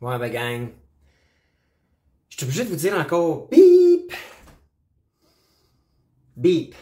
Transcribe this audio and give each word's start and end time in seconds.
Ouais, 0.00 0.18
ben 0.18 0.30
gang. 0.30 0.68
Je 2.30 2.36
suis 2.36 2.44
obligé 2.44 2.64
de 2.64 2.70
vous 2.70 2.76
dire 2.76 2.94
encore 2.94 3.48
bip! 3.48 4.12
Bip. 6.36 6.74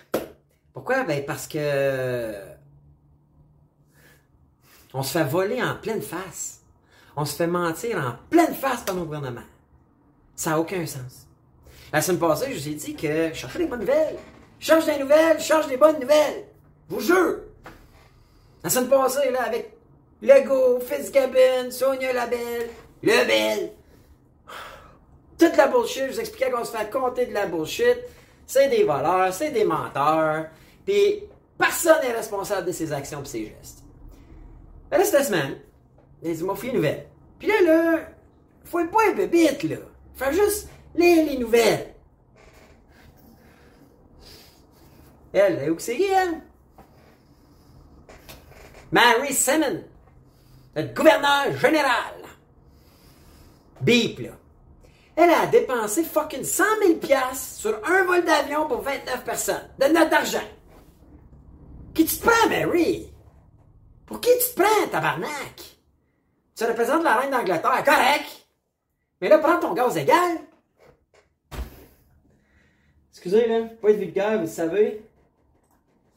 Pourquoi? 0.72 1.04
Ben 1.04 1.24
parce 1.26 1.48
que. 1.48 2.34
On 4.94 5.02
se 5.02 5.18
fait 5.18 5.24
voler 5.24 5.62
en 5.62 5.74
pleine 5.76 6.02
face. 6.02 6.62
On 7.16 7.24
se 7.24 7.34
fait 7.34 7.48
mentir 7.48 7.98
en 7.98 8.14
pleine 8.30 8.54
face 8.54 8.82
par 8.82 8.94
nos 8.94 9.04
gouvernements. 9.04 9.40
Ça 10.36 10.50
n'a 10.50 10.60
aucun 10.60 10.86
sens. 10.86 11.26
La 11.92 12.00
semaine 12.00 12.20
passée, 12.20 12.52
je 12.52 12.58
vous 12.60 12.68
ai 12.68 12.74
dit 12.74 12.94
que 12.94 13.30
je 13.30 13.34
cherchais 13.34 13.58
des 13.58 13.66
bonnes 13.66 13.80
nouvelles. 13.80 14.16
Je 14.60 14.66
cherche 14.66 14.86
des 14.86 14.98
nouvelles, 14.98 15.40
je 15.40 15.44
cherche 15.44 15.66
des 15.66 15.76
bonnes 15.76 15.98
nouvelles. 15.98 16.44
Je 16.88 16.94
vous 16.94 17.00
jure. 17.00 17.40
La 18.62 18.70
semaine 18.70 18.88
passée, 18.88 19.30
là, 19.32 19.42
avec 19.44 19.72
Lego, 20.22 20.78
Fitzgibbon, 20.80 21.70
Sonia 21.70 22.12
Labelle, 22.12 22.70
Lebel. 23.02 23.72
Toute 25.38 25.56
la 25.56 25.68
bullshit, 25.68 26.06
je 26.06 26.12
vous 26.12 26.20
expliquais 26.20 26.50
qu'on 26.50 26.64
se 26.64 26.76
fait 26.76 26.90
compter 26.90 27.26
de 27.26 27.34
la 27.34 27.46
bullshit. 27.46 27.98
C'est 28.46 28.68
des 28.68 28.82
voleurs, 28.82 29.32
c'est 29.32 29.50
des 29.50 29.64
menteurs. 29.64 30.46
Puis 30.84 31.22
personne 31.56 32.00
n'est 32.02 32.12
responsable 32.12 32.66
de 32.66 32.72
ses 32.72 32.92
actions 32.92 33.22
et 33.22 33.26
ses 33.26 33.44
gestes. 33.46 33.84
Ben 34.90 34.98
là, 34.98 35.04
cette 35.04 35.26
semaine, 35.26 35.58
ils 36.22 36.44
m'ont 36.44 36.54
fait 36.54 36.68
une 36.68 36.76
nouvelle. 36.76 37.06
Puis 37.38 37.48
là, 37.48 37.60
là, 37.62 37.98
faut 38.64 38.84
pas 38.86 38.98
un 39.08 39.26
vite, 39.26 39.62
là. 39.64 39.76
Faut 40.14 40.32
juste 40.32 40.68
lire 40.94 41.26
les 41.26 41.38
nouvelles. 41.38 41.94
Elle, 45.32 45.70
où 45.70 45.76
que 45.76 45.82
c'est 45.82 46.00
elle? 46.00 46.40
Mary 48.90 49.34
Simmons, 49.34 49.84
le 50.74 50.82
gouverneur 50.94 51.52
général. 51.58 52.14
Beep, 53.80 54.20
là. 54.20 54.30
Elle 55.16 55.30
a 55.30 55.46
dépensé 55.46 56.04
fucking 56.04 56.44
100 56.44 56.64
000 56.80 56.94
piastres 56.98 57.60
sur 57.60 57.80
un 57.84 58.04
vol 58.04 58.24
d'avion 58.24 58.68
pour 58.68 58.82
29 58.82 59.24
personnes. 59.24 59.68
De 59.78 59.86
notre 59.86 60.14
argent. 60.14 60.46
Qui 61.92 62.04
tu 62.04 62.16
te 62.16 62.22
prends, 62.28 62.48
Mary? 62.48 63.12
Pour 64.06 64.20
qui 64.20 64.30
tu 64.38 64.54
te 64.54 64.62
prends, 64.62 64.88
tabarnak? 64.90 65.78
Tu 66.54 66.64
représentes 66.64 67.02
la 67.02 67.16
reine 67.16 67.30
d'Angleterre, 67.30 67.84
correct. 67.84 68.46
Mais 69.20 69.28
là, 69.28 69.38
prends 69.38 69.58
ton 69.58 69.74
gaz 69.74 69.96
égal. 69.96 70.38
Excusez, 73.10 73.48
là, 73.48 73.66
pas 73.82 73.90
être 73.90 73.98
vulgaire, 73.98 74.40
vous 74.40 74.46
savez. 74.46 75.02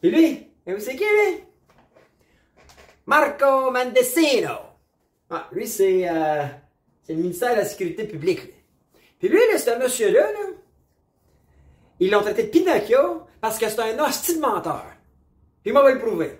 Et 0.04 0.10
lui? 0.12 0.48
Et 0.68 0.74
vous 0.74 0.80
c'est 0.80 0.96
qui, 0.96 1.04
lui? 1.04 1.44
Marco 3.08 3.72
Mendocino. 3.72 4.52
Ah, 5.32 5.48
lui, 5.52 5.68
c'est, 5.68 6.08
euh, 6.08 6.44
c'est 7.04 7.14
le 7.14 7.20
ministère 7.20 7.52
de 7.52 7.60
la 7.60 7.66
Sécurité 7.66 8.06
publique. 8.06 8.42
Puis 9.20 9.30
lui, 9.30 9.40
là, 9.52 9.58
ce 9.58 9.78
monsieur-là, 9.78 10.32
là, 10.32 10.40
ils 12.00 12.10
l'ont 12.10 12.22
traité 12.22 12.44
de 12.44 12.50
Pinocchio 12.50 13.22
parce 13.40 13.58
que 13.60 13.70
c'est 13.70 13.80
un 13.80 14.00
hostile 14.04 14.40
menteur. 14.40 14.86
Puis 15.64 15.72
moi, 15.72 15.84
je 15.84 15.88
vais 15.88 15.94
le 15.94 16.00
prouver. 16.00 16.40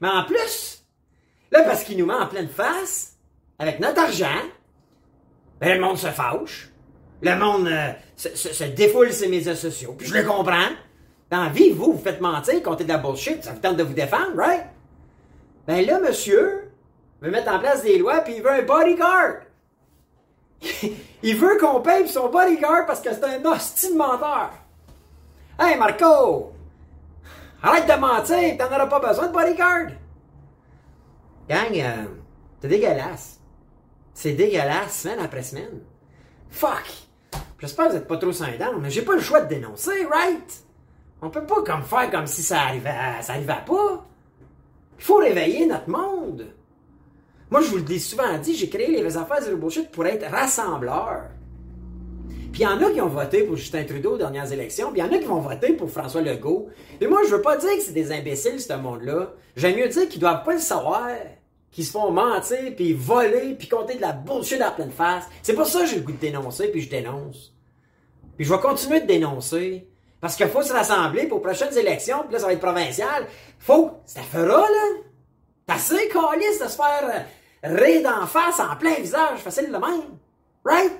Mais 0.00 0.08
en 0.08 0.24
plus, 0.24 0.84
là, 1.50 1.62
parce 1.62 1.84
qu'il 1.84 1.98
nous 1.98 2.06
met 2.06 2.14
en 2.14 2.26
pleine 2.26 2.48
face, 2.48 3.16
avec 3.58 3.80
notre 3.80 4.00
argent, 4.00 4.42
ben, 5.60 5.74
le 5.74 5.80
monde 5.80 5.96
se 5.96 6.08
fâche. 6.08 6.70
Le 7.22 7.34
monde 7.34 7.66
euh, 7.66 7.92
se, 8.16 8.36
se, 8.36 8.52
se, 8.52 8.64
défoule 8.64 9.12
ses 9.12 9.28
médias 9.28 9.56
sociaux. 9.56 9.94
Puis 9.98 10.06
je 10.06 10.14
le 10.14 10.22
comprends. 10.22 10.68
Dans 11.30 11.44
la 11.44 11.50
vie, 11.50 11.70
vous, 11.70 11.92
vous 11.92 11.98
faites 11.98 12.20
mentir, 12.20 12.62
comptez 12.62 12.84
de 12.84 12.88
la 12.88 12.98
bullshit, 12.98 13.42
ça 13.44 13.52
vous 13.52 13.60
tente 13.60 13.76
de 13.76 13.82
vous 13.82 13.92
défendre, 13.92 14.36
right? 14.36 14.64
Ben 15.66 15.84
là, 15.84 16.00
monsieur 16.00 16.70
veut 17.20 17.30
mettre 17.30 17.52
en 17.52 17.58
place 17.58 17.82
des 17.82 17.98
lois, 17.98 18.20
puis 18.20 18.34
il 18.36 18.42
veut 18.42 18.50
un 18.50 18.62
bodyguard. 18.62 19.40
il 21.22 21.36
veut 21.36 21.58
qu'on 21.58 21.80
paye 21.80 22.08
son 22.08 22.28
bodyguard 22.28 22.86
parce 22.86 23.00
que 23.00 23.10
c'est 23.12 23.24
un 23.24 23.44
hostile 23.44 23.96
menteur. 23.96 24.50
Hey, 25.58 25.76
Marco! 25.76 26.52
Arrête 27.62 27.86
de 27.86 28.00
mentir, 28.00 28.56
t'en 28.56 28.66
auras 28.66 28.86
pas 28.86 29.08
besoin 29.08 29.26
de 29.26 29.32
bodyguard. 29.32 29.88
Gang, 31.48 31.74
euh, 31.74 32.04
c'est 32.60 32.68
dégueulasse. 32.68 33.40
C'est 34.14 34.32
dégueulasse, 34.32 35.00
semaine 35.02 35.20
après 35.20 35.42
semaine. 35.42 35.80
Fuck! 36.50 37.08
J'espère 37.58 37.86
que 37.86 37.90
vous 37.92 37.96
êtes 37.96 38.08
pas 38.08 38.16
trop 38.16 38.32
sans 38.32 38.46
mais 38.80 38.90
j'ai 38.90 39.02
pas 39.02 39.14
le 39.14 39.20
choix 39.20 39.40
de 39.40 39.48
dénoncer, 39.48 40.06
right? 40.10 40.64
On 41.20 41.30
peut 41.30 41.44
pas 41.44 41.62
comme 41.62 41.82
faire 41.82 42.10
comme 42.10 42.26
si 42.26 42.42
ça 42.42 42.60
arrivait, 42.62 43.20
ça 43.20 43.32
arrivait 43.32 43.64
pas. 43.66 44.06
Il 44.98 45.04
faut 45.04 45.16
réveiller 45.16 45.66
notre 45.66 45.88
monde. 45.88 46.46
Moi, 47.50 47.62
je 47.62 47.68
vous 47.68 47.80
dis 47.80 47.98
souvent 47.98 48.36
dit, 48.38 48.54
j'ai 48.54 48.68
créé 48.68 49.02
les 49.02 49.16
affaires 49.16 49.42
zéro 49.42 49.56
bullshit 49.56 49.90
pour 49.90 50.06
être 50.06 50.30
rassembleur. 50.30 51.30
Puis 52.52 52.62
il 52.62 52.64
y 52.64 52.66
en 52.66 52.82
a 52.82 52.90
qui 52.90 53.00
ont 53.00 53.08
voté 53.08 53.44
pour 53.44 53.56
Justin 53.56 53.84
Trudeau 53.84 54.14
aux 54.14 54.18
dernières 54.18 54.52
élections, 54.52 54.90
puis 54.90 55.00
il 55.00 55.04
y 55.04 55.08
en 55.08 55.12
a 55.12 55.18
qui 55.18 55.26
vont 55.26 55.40
voter 55.40 55.72
pour 55.72 55.90
François 55.90 56.20
Legault. 56.20 56.68
Et 57.00 57.06
moi, 57.06 57.20
je 57.24 57.34
veux 57.34 57.40
pas 57.40 57.56
dire 57.56 57.70
que 57.76 57.82
c'est 57.82 57.92
des 57.92 58.12
imbéciles, 58.12 58.60
ce 58.60 58.74
monde-là. 58.74 59.32
J'aime 59.56 59.76
mieux 59.76 59.88
dire 59.88 60.08
qu'ils 60.08 60.20
doivent 60.20 60.44
pas 60.44 60.54
le 60.54 60.60
savoir, 60.60 61.08
qu'ils 61.70 61.86
se 61.86 61.92
font 61.92 62.10
mentir, 62.10 62.74
puis 62.76 62.92
voler, 62.92 63.54
puis 63.54 63.68
compter 63.68 63.94
de 63.94 64.00
la 64.00 64.12
bullshit 64.12 64.60
à 64.60 64.70
pleine 64.70 64.90
face. 64.90 65.24
C'est 65.42 65.54
pour 65.54 65.66
ça 65.66 65.80
que 65.80 65.86
j'ai 65.86 65.96
le 65.96 66.02
goût 66.02 66.12
de 66.12 66.18
dénoncer, 66.18 66.68
puis 66.68 66.82
je 66.82 66.90
dénonce. 66.90 67.54
Puis 68.36 68.44
je 68.44 68.52
vais 68.52 68.60
continuer 68.60 69.00
de 69.00 69.06
dénoncer. 69.06 69.88
Parce 70.20 70.34
qu'il 70.34 70.48
faut 70.48 70.62
se 70.62 70.72
rassembler 70.72 71.26
pour 71.26 71.38
les 71.38 71.44
prochaines 71.44 71.76
élections, 71.78 72.24
puis 72.24 72.32
là, 72.32 72.40
ça 72.40 72.46
va 72.46 72.52
être 72.52 72.60
provincial. 72.60 73.26
Faut, 73.58 73.92
ça 74.04 74.22
fera, 74.22 74.62
là. 74.62 75.02
T'as 75.66 75.74
assez 75.74 76.08
calice 76.08 76.60
de 76.60 76.66
se 76.66 76.76
faire 76.76 77.26
rire 77.62 78.02
d'en 78.02 78.26
face, 78.26 78.60
en 78.60 78.76
plein 78.76 78.94
visage, 78.94 79.40
facile 79.40 79.66
de 79.66 79.78
même. 79.78 80.18
Right? 80.64 80.92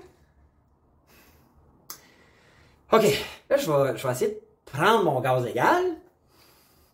OK. 2.92 3.04
Là, 3.50 3.56
je 3.56 3.70
vais, 3.70 3.96
je 3.96 4.06
vais 4.06 4.12
essayer 4.12 4.30
de 4.30 4.40
prendre 4.64 5.04
mon 5.04 5.20
gaz 5.20 5.46
égal. 5.46 5.84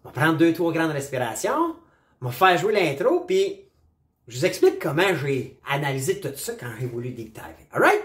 Je 0.03 0.09
vais 0.09 0.15
prendre 0.15 0.37
deux, 0.37 0.53
trois 0.53 0.73
grandes 0.73 0.91
respirations. 0.93 1.77
Je 2.21 2.27
vais 2.27 2.33
faire 2.33 2.59
jouer 2.59 2.73
l'intro, 2.73 3.21
puis 3.21 3.61
je 4.27 4.39
vous 4.39 4.47
explique 4.47 4.79
comment 4.79 5.15
j'ai 5.23 5.59
analysé 5.69 6.21
tout 6.21 6.35
ça 6.37 6.55
quand 6.59 6.73
j'ai 6.79 6.87
voulu 6.87 7.11
deep 7.11 7.35
dive. 7.35 7.67
Alright? 7.73 8.03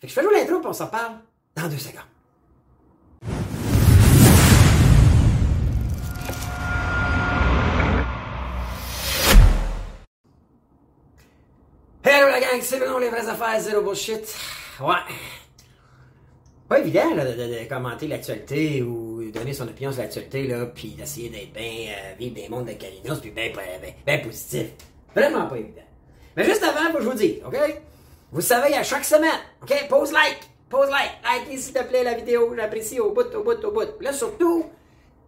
Fait 0.00 0.06
que 0.06 0.08
je 0.08 0.12
fais 0.12 0.22
jouer 0.22 0.34
l'intro, 0.34 0.58
puis 0.60 0.68
on 0.68 0.72
s'en 0.72 0.86
parle 0.86 1.14
dans 1.54 1.68
deux 1.68 1.78
secondes. 1.78 2.02
Hello 12.04 12.28
la 12.28 12.38
gang, 12.38 12.60
c'est 12.62 12.78
Bruno, 12.78 13.00
les 13.00 13.08
vraies 13.08 13.28
affaires, 13.28 13.60
zéro 13.60 13.82
bullshit. 13.82 14.22
Ouais. 14.80 14.94
Pas 16.68 16.78
évident 16.78 17.12
là, 17.14 17.24
de, 17.24 17.68
commenter 17.68 18.06
l'actualité 18.06 18.82
ou 18.82 19.28
donner 19.32 19.52
son 19.52 19.66
opinion 19.66 19.90
sur 19.90 20.02
l'actualité, 20.02 20.46
là, 20.46 20.66
puis 20.66 20.90
d'essayer 20.90 21.28
d'être 21.28 21.52
bien, 21.52 21.88
euh, 21.90 22.14
vivre 22.16 22.36
des 22.36 22.48
mondes 22.48 22.66
de 22.66 22.72
Calinos, 22.72 23.20
puis 23.20 23.32
bien 23.32 24.18
positif. 24.18 24.68
Vraiment 25.14 25.46
pas 25.46 25.56
évident. 25.56 25.82
Mais 26.36 26.44
juste 26.44 26.62
avant, 26.62 26.92
faut 26.92 26.98
que 26.98 27.02
je 27.02 27.08
vous 27.08 27.16
dise, 27.16 27.42
OK? 27.44 27.56
Vous 28.30 28.42
savez, 28.42 28.74
à 28.74 28.84
chaque 28.84 29.04
semaine, 29.04 29.40
OK? 29.62 29.88
Pose 29.88 30.12
like, 30.12 30.38
pose 30.68 30.88
like, 30.90 31.10
like 31.24 31.58
s'il 31.58 31.74
te 31.74 31.82
plaît 31.82 32.04
la 32.04 32.14
vidéo, 32.14 32.54
j'apprécie 32.54 33.00
au 33.00 33.10
bout, 33.10 33.34
au 33.34 33.42
bout, 33.42 33.64
au 33.64 33.72
bout. 33.72 34.00
Là, 34.00 34.12
surtout, 34.12 34.66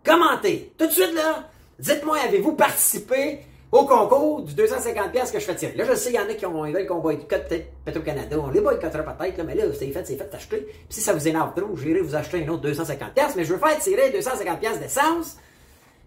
commentez. 0.05 0.73
Tout 0.79 0.87
de 0.87 0.93
suite, 0.93 1.15
là, 1.15 1.51
dites-moi, 1.81 2.19
avez-vous 2.21 2.53
participé 2.53 3.41
au 3.73 3.85
concours 3.85 4.43
du 4.43 4.55
250$ 4.55 5.33
que 5.33 5.39
je 5.39 5.45
fais 5.45 5.55
tirer. 5.55 5.75
Là, 5.77 5.85
je 5.85 5.95
sais, 5.95 6.11
il 6.11 6.17
y 6.17 6.19
en 6.19 6.29
a 6.29 6.35
qui 6.35 6.45
ont, 6.47 6.63
veulent 6.63 6.87
qu'on 6.87 6.99
boycotte 6.99 7.49
peut-être 7.49 7.67
Petro-Canada. 7.85 8.37
On 8.39 8.51
les 8.51 8.61
boycottera 8.61 9.03
peut-être, 9.03 9.39
là, 9.39 9.45
mais 9.45 9.55
là, 9.55 9.65
c'est 9.79 9.87
fait, 9.89 10.05
c'est 10.05 10.17
fait 10.17 10.35
acheter. 10.35 10.59
Puis 10.59 10.87
si 10.91 11.01
ça 11.01 11.13
vous 11.13 11.29
énerve 11.29 11.55
trop, 11.55 11.77
j'irai 11.77 12.01
vous 12.01 12.15
acheter 12.15 12.45
un 12.45 12.49
autre 12.49 12.69
250$, 12.69 12.97
mais 13.37 13.45
je 13.45 13.53
veux 13.53 13.59
faire 13.59 13.79
tirer 13.79 14.11
250$ 14.11 14.81
d'essence. 14.81 15.37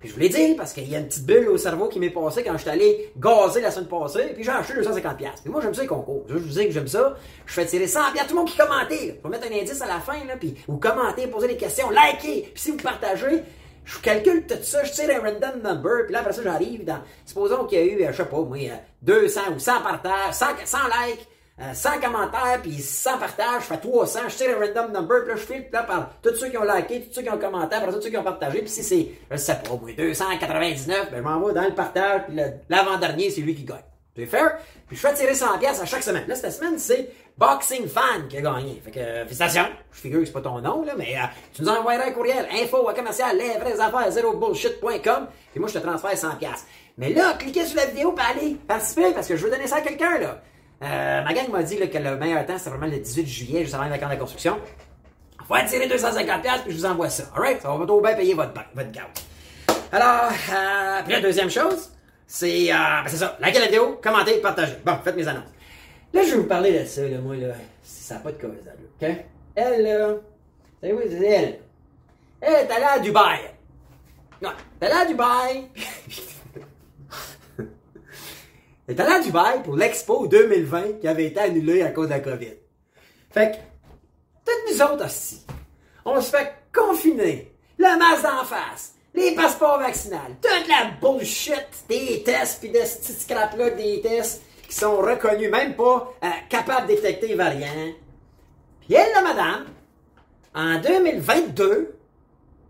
Puis 0.03 0.09
je 0.09 0.15
vous 0.15 0.19
l'ai 0.19 0.27
dit, 0.27 0.55
parce 0.55 0.73
qu'il 0.73 0.89
y 0.89 0.97
a 0.97 0.99
une 0.99 1.07
petite 1.07 1.25
bulle 1.25 1.47
au 1.47 1.57
cerveau 1.57 1.87
qui 1.87 1.97
m'est 1.97 2.09
passée 2.09 2.43
quand 2.43 2.51
je 2.51 2.57
suis 2.57 2.69
allé 2.69 3.13
gazer 3.17 3.61
la 3.61 3.71
semaine 3.71 3.87
passée, 3.87 4.31
puis 4.33 4.43
j'ai 4.43 4.51
acheté 4.51 4.73
250$. 4.73 5.15
Puis 5.41 5.49
moi, 5.49 5.61
j'aime 5.61 5.73
ça 5.73 5.81
les 5.81 5.87
concours. 5.87 6.25
Je 6.27 6.33
vous 6.33 6.49
dis 6.49 6.65
que 6.65 6.71
j'aime 6.71 6.89
ça. 6.89 7.15
Je 7.45 7.53
fais 7.53 7.65
tirer 7.65 7.85
100$. 7.85 7.99
Tout 8.27 8.29
le 8.31 8.35
monde 8.35 8.49
qui 8.49 8.57
commente. 8.57 8.87
Je 8.89 8.95
vais 8.95 9.29
mettre 9.29 9.47
un 9.49 9.55
indice 9.55 9.81
à 9.81 9.87
la 9.87 10.01
fin, 10.01 10.25
là, 10.25 10.35
puis 10.37 10.55
vous 10.67 10.77
commentez, 10.77 11.27
posez 11.27 11.47
des 11.47 11.55
questions, 11.55 11.89
likez. 11.89 12.49
Puis 12.53 12.61
si 12.61 12.71
vous 12.71 12.77
partagez, 12.77 13.43
je 13.85 13.99
calcule 13.99 14.45
tout 14.45 14.55
ça, 14.61 14.83
je 14.83 14.91
tire 14.91 15.09
un 15.09 15.19
random 15.19 15.61
number, 15.63 16.05
puis 16.05 16.13
là, 16.13 16.19
après 16.19 16.33
ça, 16.33 16.41
j'arrive 16.43 16.85
dans... 16.85 16.99
Supposons 17.25 17.65
qu'il 17.65 17.79
y 17.79 17.81
a 17.81 17.85
eu, 17.85 18.11
je 18.11 18.17
sais 18.17 18.25
pas, 18.25 18.39
moi, 18.39 18.57
200 19.01 19.41
ou 19.55 19.59
100 19.59 19.81
partages, 19.81 20.33
100, 20.33 20.45
100 20.65 20.77
likes, 20.77 21.27
100 21.73 21.89
commentaires, 22.01 22.59
puis 22.61 22.79
100 22.79 23.17
partages, 23.17 23.61
je 23.61 23.67
fais 23.67 23.77
300, 23.77 24.19
je 24.27 24.35
tire 24.35 24.57
un 24.57 24.65
random 24.65 24.91
number, 24.91 25.23
puis 25.23 25.33
là, 25.33 25.35
je 25.35 25.45
file, 25.45 25.63
puis 25.63 25.71
là, 25.73 25.83
par 25.83 26.09
tous 26.21 26.35
ceux 26.35 26.49
qui 26.49 26.57
ont 26.57 26.63
liké, 26.63 27.01
tous 27.01 27.13
ceux 27.13 27.21
qui 27.21 27.29
ont 27.29 27.37
commenté, 27.37 27.75
après 27.75 27.91
ça, 27.91 27.97
tous 27.97 28.03
ceux 28.03 28.09
qui 28.09 28.17
ont 28.17 28.23
partagé, 28.23 28.59
puis 28.59 28.69
si 28.69 28.83
c'est, 28.83 29.09
je 29.29 29.37
sais 29.37 29.55
pas, 29.55 29.75
moi, 29.79 29.91
299, 29.95 31.11
ben 31.11 31.17
je 31.17 31.21
m'envoie 31.21 31.53
dans 31.53 31.65
le 31.65 31.75
partage, 31.75 32.23
puis 32.27 32.37
l'avant-dernier, 32.69 33.29
c'est 33.29 33.41
lui 33.41 33.55
qui 33.55 33.63
gagne. 33.63 33.83
C'est 34.15 34.27
fair? 34.27 34.59
Puis 34.87 34.95
je 34.95 35.01
fais 35.01 35.13
tirer 35.15 35.33
100 35.33 35.57
pièces 35.57 35.81
à 35.81 35.85
chaque 35.85 36.03
semaine. 36.03 36.25
Là, 36.27 36.35
cette 36.35 36.53
semaine, 36.53 36.77
c'est 36.77 37.09
Boxing 37.37 37.87
Fan 37.87 38.27
qui 38.29 38.37
a 38.37 38.41
gagné. 38.41 38.81
Fait 38.83 38.91
que, 38.91 38.99
euh, 38.99 39.23
félicitations. 39.23 39.67
Je 39.91 39.99
figure 39.99 40.19
que 40.19 40.25
c'est 40.25 40.31
pas 40.31 40.41
ton 40.41 40.59
nom, 40.61 40.83
là, 40.83 40.93
mais 40.97 41.15
euh, 41.15 41.25
tu 41.53 41.63
nous 41.63 41.69
envoieras 41.69 42.07
un 42.07 42.11
courriel. 42.11 42.47
Info 42.51 42.87
à 42.87 42.93
commercial, 42.93 43.37
les 43.37 43.57
vraies 43.57 43.79
affaires, 43.79 44.11
zéro 44.11 44.37
bullshit.com. 44.37 45.27
Puis 45.51 45.59
moi, 45.59 45.69
je 45.69 45.79
te 45.79 45.79
transfère 45.79 46.17
100 46.17 46.35
pièces. 46.35 46.65
Mais 46.97 47.11
là, 47.11 47.33
cliquez 47.39 47.65
sur 47.65 47.77
la 47.77 47.87
vidéo 47.87 48.11
pour 48.11 48.23
aller 48.23 48.55
participer 48.67 49.11
parce 49.13 49.27
que 49.27 49.35
je 49.35 49.43
veux 49.43 49.49
donner 49.49 49.67
ça 49.67 49.77
à 49.77 49.81
quelqu'un, 49.81 50.19
là. 50.19 50.41
Euh, 50.83 51.23
ma 51.23 51.33
gang 51.33 51.49
m'a 51.49 51.63
dit 51.63 51.77
que 51.77 51.97
le 51.97 52.17
meilleur 52.17 52.45
temps, 52.45 52.57
c'est 52.57 52.69
vraiment 52.69 52.87
le 52.87 52.99
18 52.99 53.25
juillet, 53.25 53.61
juste 53.63 53.73
avant 53.73 53.85
les 53.85 53.89
vacances 53.89 54.11
de 54.11 54.19
construction. 54.19 54.59
Faut 55.47 55.55
attirer 55.55 55.87
250$ 55.87 56.63
puis 56.63 56.71
je 56.71 56.77
vous 56.77 56.85
envoie 56.85 57.09
ça. 57.09 57.23
Alright? 57.35 57.61
Ça 57.61 57.75
va 57.75 57.85
trop 57.85 58.01
bien 58.01 58.13
payer 58.13 58.33
votre, 58.33 58.53
votre 58.73 58.91
gaz. 58.91 59.05
Alors, 59.91 60.31
euh, 60.53 61.01
puis 61.03 61.13
la 61.13 61.21
deuxième 61.21 61.49
chose, 61.49 61.91
c'est 62.27 62.71
euh, 62.71 62.75
ben, 62.75 63.07
c'est 63.07 63.17
ça. 63.17 63.37
Likez 63.41 63.59
la 63.59 63.65
vidéo, 63.65 63.99
commentez, 64.03 64.39
partagez. 64.39 64.77
Bon, 64.85 64.93
faites 65.03 65.15
mes 65.15 65.27
annonces. 65.27 65.43
Là, 66.13 66.21
je 66.23 66.31
vais 66.31 66.37
vous 66.37 66.47
parler 66.47 66.79
de 66.79 66.85
ça, 66.85 67.07
là, 67.07 67.17
moi, 67.17 67.35
là. 67.35 67.55
Ça 67.81 68.15
n'a 68.15 68.21
pas 68.21 68.31
de 68.31 68.41
cause, 68.41 68.65
là, 68.65 68.71
OK? 69.01 69.15
Elle, 69.55 69.83
là, 69.83 70.15
savez-vous, 70.79 71.01
c'est 71.09 71.25
elle. 71.25 71.59
Elle 72.39 72.53
est 72.53 72.71
allée 72.71 72.85
à 72.85 72.99
Dubaï. 72.99 73.39
Non, 74.41 74.51
elle 74.79 74.87
est 74.87 74.91
allée 74.91 75.01
à 75.01 75.05
Dubaï. 75.05 75.67
elle 77.57 78.95
est 78.95 78.99
allée 78.99 79.13
à 79.13 79.19
Dubaï 79.21 79.63
pour 79.63 79.75
l'Expo 79.75 80.27
2020 80.27 80.99
qui 80.99 81.07
avait 81.07 81.25
été 81.25 81.39
annulée 81.39 81.81
à 81.81 81.89
cause 81.89 82.07
de 82.07 82.13
la 82.13 82.19
COVID. 82.19 82.53
Fait 83.31 83.51
que, 83.51 83.57
toutes 84.45 84.71
nous 84.71 84.81
autres 84.81 85.05
aussi, 85.05 85.45
on 86.05 86.21
se 86.21 86.29
fait 86.29 86.53
confiner, 86.71 87.51
le 87.77 87.97
masque 87.97 88.25
en 88.25 88.43
face, 88.45 88.93
les 89.15 89.33
passeports 89.33 89.79
vaccinaux, 89.79 90.17
toute 90.41 90.67
la 90.67 90.91
bullshit 91.01 91.67
des 91.87 92.21
tests 92.23 92.61
pis 92.61 92.69
de 92.69 92.79
ce 92.79 93.13
scrap-là 93.13 93.71
des 93.71 94.01
tests 94.01 94.43
qui 94.73 94.79
sont 94.79 94.97
reconnus, 94.97 95.51
même 95.51 95.75
pas 95.75 96.15
euh, 96.23 96.27
capables 96.49 96.87
de 96.87 96.95
détecter 96.95 97.27
les 97.27 97.35
variants. 97.35 97.93
Puis 98.81 98.95
elle, 98.95 99.13
la 99.13 99.21
madame, 99.21 99.65
en 100.55 100.79
2022, 100.79 101.95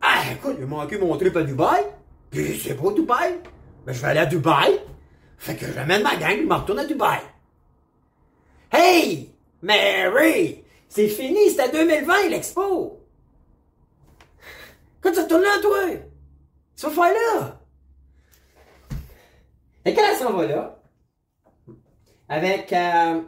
ah, 0.01 0.21
écoute, 0.33 0.57
il 0.59 0.65
m'a 0.65 0.77
manqué 0.77 0.97
mon 0.97 1.15
trip 1.15 1.37
à 1.37 1.43
Dubaï, 1.43 1.81
puis 2.29 2.59
c'est 2.61 2.75
pas 2.75 2.91
Dubaï. 2.91 3.39
Ben, 3.85 3.93
je 3.93 4.01
vais 4.01 4.07
aller 4.07 4.19
à 4.19 4.25
Dubaï. 4.25 4.81
Fait 5.37 5.55
que 5.55 5.65
j'amène 5.71 6.03
ma 6.03 6.17
gang, 6.17 6.35
je 6.39 6.43
me 6.43 6.53
retourne 6.53 6.79
à 6.79 6.85
Dubaï. 6.85 7.21
Hey! 8.69 9.33
Mary! 9.61 10.65
C'est 10.89 11.07
fini, 11.07 11.51
c'était 11.51 11.71
2020, 11.71 12.29
l'expo! 12.29 12.99
Quand 14.99 15.11
tu 15.13 15.19
retournes 15.21 15.41
là, 15.41 15.61
toi? 15.61 15.79
Tu 16.75 16.85
vas 16.85 16.91
faire 16.91 17.13
là? 17.13 17.59
Et 19.85 19.93
quand 19.93 20.01
elle 20.05 20.17
s'en 20.17 20.33
va 20.33 20.45
là, 20.47 20.82
avec 22.29 22.71
euh, 22.73 23.21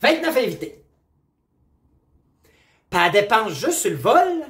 29 0.00 0.36
invités, 0.36 0.84
puis 2.90 3.00
elle 3.04 3.12
dépense 3.12 3.52
juste 3.52 3.78
sur 3.78 3.90
le 3.90 3.96
vol, 3.96 4.44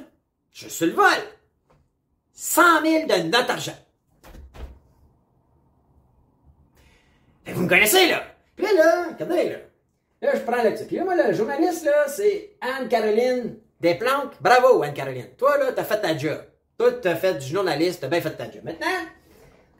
juste 0.51 0.71
sur 0.71 0.87
le 0.87 0.93
vol, 0.93 1.05
100 2.33 2.81
000 2.81 3.07
de 3.07 3.29
notre 3.29 3.51
argent. 3.51 3.77
Vous 7.47 7.63
me 7.63 7.69
connaissez, 7.69 8.07
là. 8.07 8.23
Puis 8.55 8.65
là, 8.65 8.73
là, 8.73 9.07
regardez, 9.13 9.49
là. 9.49 9.57
Là, 10.21 10.31
je 10.35 10.41
prends 10.41 10.63
le 10.63 10.85
Puis 10.85 10.95
là, 10.95 11.03
moi, 11.03 11.15
le 11.15 11.33
journaliste, 11.33 11.83
là, 11.85 12.07
c'est 12.07 12.55
Anne-Caroline 12.61 13.57
Desplanques. 13.79 14.33
Bravo, 14.39 14.83
Anne-Caroline. 14.83 15.29
Toi, 15.37 15.57
là, 15.57 15.71
t'as 15.73 15.83
fait 15.83 15.99
ta 15.99 16.15
job. 16.15 16.39
Toi, 16.77 16.91
t'as 16.93 17.15
fait 17.15 17.35
du 17.35 17.47
journaliste, 17.47 18.01
t'as 18.01 18.07
bien 18.07 18.21
fait 18.21 18.31
ta 18.31 18.45
job. 18.45 18.63
Maintenant, 18.63 18.87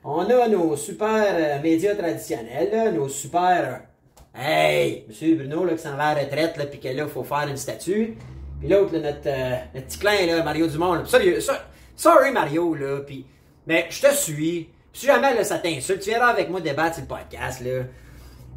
on 0.04 0.30
a 0.30 0.48
nos 0.48 0.76
super 0.76 1.26
euh, 1.34 1.62
médias 1.62 1.96
traditionnels, 1.96 2.94
nos 2.94 3.10
super... 3.10 3.82
hey, 4.36 5.06
Monsieur 5.08 5.36
Bruno, 5.36 5.66
là, 5.66 5.74
qui 5.74 5.82
s'en 5.82 5.96
va 5.96 6.10
à 6.10 6.16
la 6.16 6.22
retraite, 6.22 6.58
là, 6.58 6.66
puis 6.66 6.80
que 6.80 6.88
là, 6.88 7.08
faut 7.08 7.24
faire 7.24 7.48
une 7.48 7.58
statue. 7.58 8.18
Puis 8.60 8.70
l'autre, 8.70 8.98
notre, 8.98 9.20
euh, 9.28 9.56
notre 9.74 9.88
petit 9.88 10.00
clin, 10.00 10.26
là, 10.26 10.44
Mario 10.44 10.68
Dumont, 10.68 10.94
là. 10.94 11.04
Sorry, 11.96 12.32
Mario, 12.32 12.74
là, 12.74 13.02
puis... 13.06 13.26
Mais 13.68 13.86
je 13.90 14.02
te 14.02 14.14
suis. 14.14 14.70
Si 14.92 15.06
jamais, 15.06 15.36
là, 15.36 15.44
ça 15.44 15.60
t'insulte, 15.60 16.02
tu 16.02 16.10
viendras 16.10 16.30
avec 16.30 16.50
moi 16.50 16.60
débattre 16.62 16.96
sur 16.96 17.04
le 17.04 17.08
podcast, 17.08 17.62
là. 17.62 17.84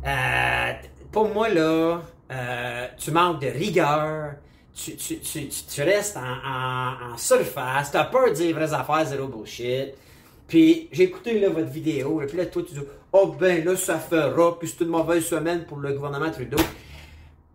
Euh, 0.07 0.73
pour 1.13 1.29
moi, 1.29 1.49
là, 1.51 2.01
euh, 2.33 2.87
tu 2.97 3.11
manques 3.11 3.43
de 3.43 3.49
rigueur. 3.49 4.33
Tu, 4.75 4.97
tu, 4.97 5.19
tu, 5.21 5.49
tu, 5.49 5.83
restes 5.83 6.17
en, 6.17 6.21
en, 6.21 7.13
en 7.13 7.17
surface. 7.17 7.93
T'as 7.93 8.05
peur 8.05 8.31
de 8.31 8.35
dire 8.35 8.57
vraies 8.57 8.73
affaires, 8.73 9.05
zéro 9.05 9.29
bullshit. 9.29 9.95
Puis 10.47 10.89
j'ai 10.93 11.05
écouté 11.05 11.39
là, 11.41 11.49
votre 11.49 11.71
vidéo, 11.71 12.21
et 12.23 12.27
puis 12.27 12.37
là, 12.37 12.47
toi, 12.47 12.63
tu 12.67 12.75
dis 12.75 12.81
Oh 13.13 13.35
ben 13.39 13.65
là, 13.65 13.77
ça 13.77 13.99
fera, 13.99 14.59
puis 14.59 14.69
c'est 14.69 14.85
une 14.85 14.91
mauvaise 14.91 15.25
semaine 15.25 15.65
pour 15.65 15.79
le 15.79 15.93
gouvernement 15.93 16.31
Trudeau. 16.31 16.59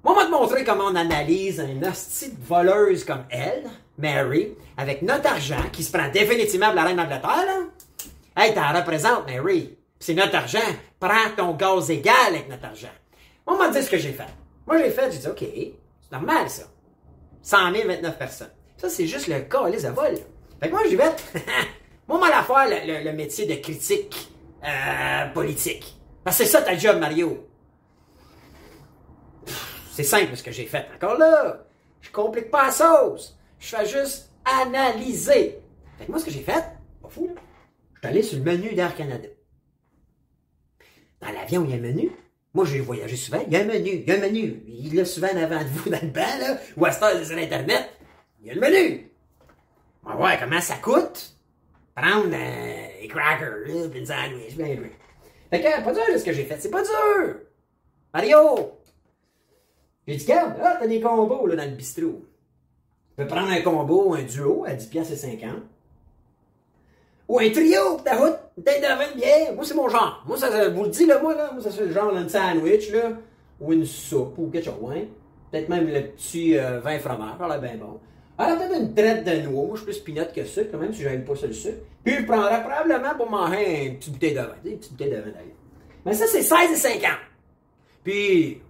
Moi, 0.03 0.13
on 0.13 0.15
va 0.15 0.25
te 0.25 0.31
montrer 0.31 0.63
comment 0.63 0.85
on 0.85 0.95
analyse 0.95 1.59
une 1.59 1.85
hostie 1.85 2.31
de 2.31 2.43
voleuse 2.43 3.03
comme 3.03 3.25
elle, 3.29 3.69
Mary, 3.97 4.55
avec 4.77 5.01
notre 5.01 5.27
argent, 5.29 5.69
qui 5.73 5.83
se 5.83 5.91
prend 5.91 6.09
définitivement 6.09 6.67
pour 6.67 6.75
la 6.75 6.83
reine 6.85 6.95
d'Angleterre. 6.95 7.67
Hey, 8.37 8.53
t'en 8.53 8.73
représentes, 8.73 9.27
Mary. 9.27 9.77
C'est 9.99 10.13
notre 10.13 10.35
argent. 10.35 10.59
Prends 10.99 11.29
ton 11.35 11.53
gaz 11.53 11.91
égal 11.91 12.15
avec 12.29 12.47
notre 12.47 12.65
argent. 12.65 12.87
On 13.45 13.57
m'a 13.57 13.69
dit 13.69 13.83
ce 13.83 13.89
que 13.89 13.97
j'ai 13.97 14.13
fait. 14.13 14.23
Moi, 14.65 14.77
j'ai 14.77 14.91
fait, 14.91 15.11
j'ai 15.11 15.17
dit, 15.17 15.27
OK, 15.27 15.39
c'est 15.39 16.11
normal, 16.13 16.49
ça. 16.49 16.63
100 17.41 17.73
000, 17.73 17.87
29 17.87 18.17
personnes. 18.17 18.51
Ça, 18.77 18.87
c'est 18.87 19.07
juste 19.07 19.27
le 19.27 19.41
cas, 19.41 19.67
les 19.67 19.79
vol. 19.89 20.15
Fait 20.61 20.69
que 20.69 20.71
moi, 20.71 20.83
j'y 20.87 20.95
vais. 20.95 21.11
moi, 22.09 22.17
moi, 22.17 22.29
la 22.29 22.43
faire 22.43 22.85
le, 22.87 23.03
le- 23.03 23.13
métier 23.13 23.45
de 23.45 23.55
critique 23.61 24.29
euh, 24.63 25.25
politique. 25.27 25.95
Parce 26.23 26.37
que 26.39 26.43
c'est 26.43 26.49
ça 26.49 26.61
ta 26.61 26.75
job, 26.77 26.99
Mario. 26.99 27.47
C'est 29.93 30.03
simple 30.03 30.35
ce 30.35 30.43
que 30.43 30.51
j'ai 30.51 30.65
fait. 30.65 30.87
Encore 30.95 31.17
là, 31.17 31.65
je 32.01 32.09
complique 32.09 32.49
pas 32.49 32.65
la 32.65 32.71
sauce. 32.71 33.37
Je 33.59 33.75
fais 33.75 33.85
juste 33.85 34.31
analyser. 34.43 35.59
Fait 35.97 36.05
que 36.05 36.11
moi, 36.11 36.19
ce 36.19 36.25
que 36.25 36.31
j'ai 36.31 36.41
fait, 36.41 36.63
pas 37.01 37.09
fou, 37.09 37.27
là, 37.27 37.33
je 37.93 37.99
suis 37.99 38.07
allé 38.07 38.23
sur 38.23 38.37
le 38.37 38.43
menu 38.43 38.73
d'Air 38.73 38.95
Canada. 38.95 39.27
Dans 41.21 41.31
l'avion, 41.31 41.63
il 41.65 41.71
y 41.71 41.73
a 41.73 41.75
un 41.77 41.79
menu. 41.79 42.11
Moi, 42.53 42.65
j'ai 42.65 42.79
voyagé 42.79 43.15
souvent. 43.17 43.43
Il 43.45 43.53
y 43.53 43.55
a 43.57 43.59
un 43.59 43.65
menu. 43.65 43.89
Il 43.91 44.07
y 44.07 44.11
a 44.11 44.15
un 44.15 44.19
menu. 44.19 44.63
Il 44.67 44.97
est 44.97 45.05
souvent 45.05 45.27
en 45.27 45.37
avant 45.37 45.59
de 45.59 45.67
vous 45.69 45.89
dans 45.89 46.01
le 46.01 46.07
banc, 46.07 46.37
là, 46.39 46.57
ou 46.77 46.85
à 46.85 46.91
cette 46.91 47.03
heure, 47.03 47.23
sur 47.25 47.37
Internet. 47.37 47.89
Il 48.41 48.47
y 48.47 48.51
a 48.51 48.53
le 48.55 48.61
menu. 48.61 49.11
On 50.05 50.09
va 50.09 50.15
voir 50.15 50.39
comment 50.39 50.61
ça 50.61 50.75
coûte. 50.77 51.35
Prendre 51.95 52.27
des 52.29 53.07
crackers, 53.07 53.57
là, 53.67 53.89
puis 53.89 53.99
une 53.99 54.05
sandwich, 54.05 54.55
ben, 54.57 54.79
ben. 54.79 54.89
Fait 55.49 55.61
que, 55.61 55.83
pas 55.83 55.93
dur, 55.93 56.03
ce 56.17 56.23
que 56.23 56.31
j'ai 56.33 56.43
fait. 56.45 56.57
C'est 56.59 56.69
pas 56.69 56.81
dur. 56.83 57.35
Mario! 58.13 58.71
J'ai 60.07 60.15
dit, 60.15 60.23
regarde, 60.23 60.57
là, 60.57 60.77
t'as 60.79 60.87
des 60.87 61.01
combos, 61.01 61.45
là, 61.47 61.55
dans 61.55 61.65
le 61.69 61.75
bistrot. 61.75 62.23
Tu 63.09 63.15
peux 63.15 63.27
prendre 63.27 63.51
un 63.51 63.61
combo, 63.61 64.13
un 64.13 64.23
duo, 64.23 64.63
à 64.65 64.73
10 64.73 64.87
piastres 64.87 65.13
et 65.13 65.17
50. 65.17 65.49
Ou 67.27 67.39
un 67.39 67.49
trio, 67.51 67.97
pis 67.97 68.03
ta 68.03 68.15
route, 68.17 68.37
une 68.57 68.63
tête 68.63 68.81
de. 68.81 69.55
Moi, 69.55 69.63
c'est 69.63 69.75
mon 69.75 69.87
genre. 69.87 70.23
Moi, 70.25 70.37
ça, 70.37 70.49
ça- 70.51 70.69
vous 70.69 70.83
le 70.83 70.89
dis, 70.89 71.05
là, 71.05 71.19
moi, 71.21 71.35
là, 71.35 71.51
moi, 71.51 71.61
ça, 71.61 71.69
c'est 71.69 71.85
le 71.85 71.91
genre 71.91 72.11
d'un 72.11 72.27
sandwich, 72.27 72.91
là, 72.91 73.11
ou 73.59 73.73
une 73.73 73.85
soupe, 73.85 74.37
ou 74.37 74.47
quelque 74.49 74.65
chose, 74.65 74.91
hein. 74.95 75.03
Peut-être 75.51 75.69
même 75.69 75.87
le 75.87 76.01
petit 76.07 76.57
euh, 76.57 76.79
vin 76.79 76.97
fromage, 76.99 77.37
ça 77.37 77.45
a 77.45 77.49
l'air 77.49 77.61
bien 77.61 77.75
bon. 77.77 77.99
Alors, 78.39 78.57
peut-être 78.57 78.79
une 78.79 78.93
traite 78.93 79.25
de 79.25 79.49
noix. 79.49 79.65
Moi, 79.65 79.75
je 79.75 79.91
suis 79.91 80.01
plus 80.01 80.13
peanut 80.13 80.31
que 80.33 80.45
sucre, 80.45 80.69
quand 80.71 80.77
même, 80.77 80.93
si 80.93 81.01
j'aime 81.01 81.25
pas 81.25 81.35
ça 81.35 81.45
le 81.45 81.53
sucre. 81.53 81.79
Puis, 82.05 82.15
je 82.15 82.25
prendrais 82.25 82.61
probablement 82.61 83.15
pour 83.17 83.29
manger 83.29 83.87
une 83.87 83.97
petite 83.97 84.13
bouteille 84.13 84.33
de 84.33 84.39
vin. 84.39 84.55
Une 84.63 84.77
petite 84.77 84.91
bouteille 84.93 85.09
de 85.09 85.15
d'ailleurs. 85.15 85.33
Mais 86.05 86.13
ça, 86.13 86.25
c'est 86.25 86.39
16,50. 86.39 87.05
Puis, 88.01 88.61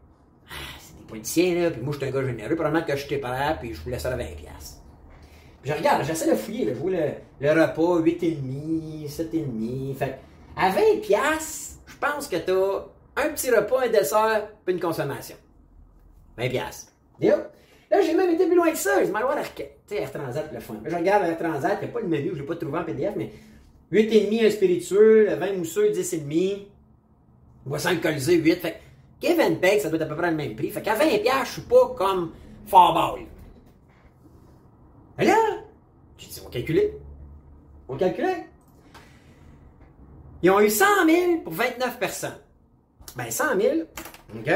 ah, 0.50 0.54
c'est 0.80 0.98
des 0.98 1.04
politiciens, 1.04 1.56
là, 1.62 1.70
puis 1.70 1.82
moi, 1.82 1.94
je 1.94 2.00
suis 2.00 2.08
un 2.08 2.12
gars 2.12 2.26
généreux. 2.26 2.56
Probablement 2.56 2.84
que 2.84 2.96
je 2.96 3.08
t'ai 3.08 3.20
pas 3.20 3.54
puis 3.60 3.76
je 3.76 3.82
vous 3.82 3.92
laisse 3.92 4.02
ça 4.02 4.12
à 4.12 4.18
20$. 4.18 4.36
piastres. 4.36 4.82
Puis 5.62 5.72
je 5.72 5.78
regarde, 5.78 6.04
j'essaie 6.04 6.32
de 6.32 6.36
fouiller, 6.36 6.66
là, 6.66 6.74
je 6.74 6.80
vois 6.80 6.92
le, 6.92 7.62
repas 7.62 8.00
8,5, 8.00 9.08
7,5. 9.08 9.96
Fait 9.96 10.18
à 10.58 10.72
20$, 10.72 11.02
piastres, 11.02 11.80
je 11.86 11.98
pense 11.98 12.28
que 12.28 12.38
t'as 12.38 13.24
un 13.24 13.30
petit 13.30 13.52
repas, 13.52 13.84
un 13.86 13.90
dessert, 13.90 14.48
puis 14.66 14.74
une 14.74 14.82
consommation. 14.82 15.36
20$. 16.40 16.50
piastres. 16.50 16.92
Deal? 17.20 17.46
Là, 17.92 18.02
j'ai 18.02 18.14
même 18.14 18.30
été 18.30 18.46
plus 18.46 18.56
loin 18.56 18.72
que 18.72 18.78
ça. 18.78 19.04
Je 19.04 19.10
voir 19.10 19.38
Air, 19.38 19.54
tu 19.56 19.64
sais, 19.88 20.02
Air 20.02 20.12
Transat, 20.12 20.52
le 20.54 20.60
fun. 20.60 20.76
Là, 20.84 20.90
je 20.90 20.96
regarde 20.96 21.24
Air 21.24 21.38
Transat, 21.38 21.80
il 21.82 21.86
n'y 21.86 21.92
a 21.92 21.94
pas 21.94 22.02
le 22.02 22.08
menu, 22.08 22.32
je 22.34 22.42
l'ai 22.42 22.46
pas 22.46 22.56
trouvé 22.56 22.78
en 22.78 22.84
PDF, 22.84 23.14
mais 23.16 23.32
8,5 23.92 24.46
un 24.46 24.50
spiritueux, 24.52 25.26
le 25.26 25.36
vin 25.36 25.54
mousseux 25.54 25.90
10,5, 25.92 26.68
boisson 27.66 27.90
alcoolisée 27.90 28.36
8. 28.36 28.56
Fait 28.56 28.80
que 29.22 29.28
and 29.28 29.56
take, 29.56 29.80
ça 29.80 29.90
doit 29.90 29.98
être 29.98 30.04
à 30.04 30.06
peu 30.06 30.16
près 30.16 30.30
le 30.30 30.38
même 30.38 30.56
prix. 30.56 30.70
Fait 30.70 30.82
qu'à 30.82 30.96
20$, 30.96 31.22
piastres, 31.22 31.46
je 31.46 31.52
suis 31.54 31.62
pas 31.64 31.94
comme 31.98 32.32
fort 32.68 32.94
ball. 32.94 33.26
Là, 35.26 35.36
j'ai 36.18 36.28
dit, 36.28 36.40
on 36.42 36.46
va 36.46 36.52
calculer. 36.52 36.94
On 37.88 37.94
va 37.94 38.00
calculer. 38.00 38.46
Ils 40.42 40.52
ont 40.52 40.60
eu 40.62 40.70
100 40.70 40.86
000 41.06 41.38
pour 41.44 41.54
29 41.54 42.00
personnes. 42.00 42.38
Ben, 43.18 43.30
100 43.30 43.60
000, 43.60 43.76
OK? 44.36 44.52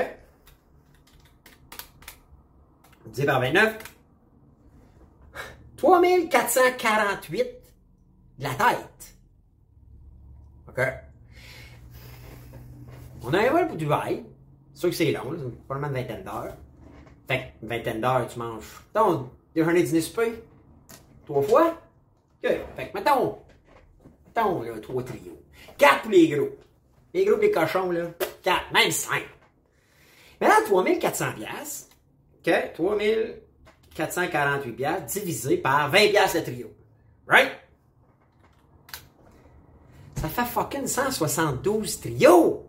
Divisé 3.05 3.25
par 3.25 3.41
29. 3.41 3.77
3448 5.77 7.45
de 8.39 8.43
la 8.43 8.50
tête. 8.51 9.17
OK? 10.67 10.81
On 13.24 13.33
a 13.33 13.39
un 13.39 13.50
vol 13.50 13.67
pour 13.67 13.77
Dubaï. 13.77 14.24
C'est 14.74 14.79
sûr 14.79 14.89
que 14.89 14.95
c'est 14.95 15.12
long, 15.12 15.36
c'est 15.38 15.65
probablement 15.65 15.95
une 15.95 16.01
vingtaine 16.01 16.24
d'heures. 16.24 16.57
Fait 17.27 17.39
que, 17.39 17.43
une 17.63 17.69
vingtaine 17.69 18.01
d'heures, 18.01 18.27
tu 18.27 18.39
manges. 18.39 18.81
Mettons, 18.93 19.29
déjeuner, 19.53 19.83
dîner, 19.83 20.01
souper. 20.01 20.43
Trois 21.25 21.41
fois. 21.41 21.81
OK. 22.43 22.51
Fait 22.75 22.89
que, 22.89 22.98
mettons, 22.98 23.38
mettons, 24.27 24.62
là, 24.62 24.79
trois 24.79 25.03
trios. 25.03 25.41
Quatre 25.77 26.01
pour 26.03 26.12
les 26.12 26.27
gros. 26.29 26.50
Les 27.13 27.25
gros 27.25 27.38
les 27.38 27.51
cochons, 27.51 27.91
là, 27.91 28.07
4, 28.41 28.74
même 28.74 28.91
5. 28.91 29.22
Mais 30.41 30.48
là, 30.48 30.55
3400 30.65 31.33
pièces, 31.33 31.89
OK, 32.45 32.73
3448 32.73 34.71
pièces 34.73 35.13
divisé 35.13 35.57
par 35.57 35.89
20 35.89 36.09
pièces 36.09 36.35
le 36.35 36.43
trio. 36.43 36.67
Right? 37.25 37.51
Ça 40.17 40.27
fait 40.27 40.45
fucking 40.45 40.88
172 40.88 42.00
trios! 42.01 42.65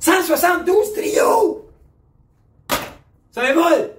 172 0.00 0.92
trios! 0.94 1.68
Ça 3.30 3.42
m'évole! 3.42 3.92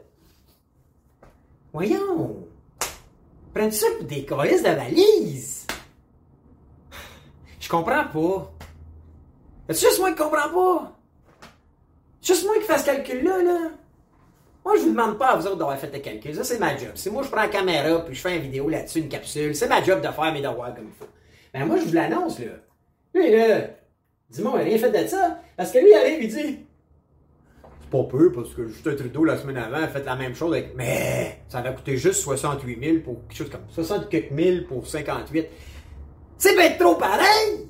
Voyons! 1.73 2.47
Prends 3.53 3.71
ça 3.71 3.87
pour 3.97 4.07
des 4.07 4.25
colis 4.25 4.61
de 4.61 4.69
valise! 4.69 5.67
Je 7.59 7.69
comprends 7.69 8.05
pas. 8.05 8.51
C'est 9.69 9.87
juste 9.87 9.99
moi 9.99 10.11
qui 10.11 10.17
comprends 10.17 10.49
pas? 10.49 10.94
Juste 12.25 12.43
moi 12.45 12.55
qui 12.55 12.63
fais 12.63 12.77
ce 12.79 12.85
calcul-là, 12.85 13.43
là. 13.43 13.59
Moi, 14.65 14.77
je 14.77 14.81
vous 14.81 14.89
demande 14.89 15.19
pas 15.19 15.27
à 15.27 15.35
vous 15.35 15.45
autres 15.45 15.57
d'avoir 15.57 15.77
fait 15.77 15.93
le 15.93 15.99
calcul. 15.99 16.33
Ça, 16.33 16.43
c'est 16.43 16.57
ma 16.57 16.75
job. 16.75 16.89
C'est 16.95 17.11
moi, 17.11 17.21
je 17.21 17.29
prends 17.29 17.41
la 17.41 17.49
caméra 17.49 18.03
puis 18.03 18.15
je 18.15 18.21
fais 18.21 18.35
une 18.35 18.41
vidéo 18.41 18.67
là-dessus, 18.67 18.99
une 18.99 19.09
capsule. 19.09 19.55
C'est 19.55 19.67
ma 19.67 19.83
job 19.83 20.01
de 20.01 20.07
faire 20.07 20.33
mes 20.33 20.41
devoirs 20.41 20.73
comme 20.73 20.85
il 20.85 20.93
faut. 20.97 21.11
Ben, 21.53 21.65
moi, 21.65 21.77
je 21.77 21.85
vous 21.85 21.93
l'annonce, 21.93 22.39
là. 22.39 22.47
Lui, 23.13 23.29
là, 23.29 23.67
dis-moi, 24.31 24.53
il 24.55 24.61
a 24.61 24.63
rien 24.63 24.77
fait 24.79 25.03
de 25.03 25.07
ça. 25.07 25.39
Parce 25.55 25.71
que 25.71 25.77
lui, 25.77 25.89
il 25.91 25.93
arrive, 25.93 26.23
il 26.23 26.29
dit. 26.29 26.59
C'est 27.81 27.89
pas 27.91 28.03
peu, 28.05 28.31
parce 28.31 28.55
que 28.55 28.67
Justin 28.67 28.95
Trudeau, 28.95 29.23
la 29.23 29.37
semaine 29.37 29.57
avant, 29.57 29.83
a 29.83 29.87
fait 29.87 30.03
la 30.03 30.15
même 30.15 30.33
chose 30.33 30.51
avec. 30.51 30.75
Mais, 30.75 31.41
ça 31.47 31.61
va 31.61 31.73
coûté 31.73 31.95
juste 31.95 32.21
68 32.23 32.83
000 32.83 32.97
pour 33.03 33.21
quelque 33.27 33.37
chose 33.37 33.49
comme 33.51 33.69
64 33.69 34.35
000 34.35 34.65
pour 34.67 34.87
58. 34.87 35.47
C'est 36.39 36.55
bien 36.55 36.71
trop 36.71 36.95
pareil! 36.95 37.69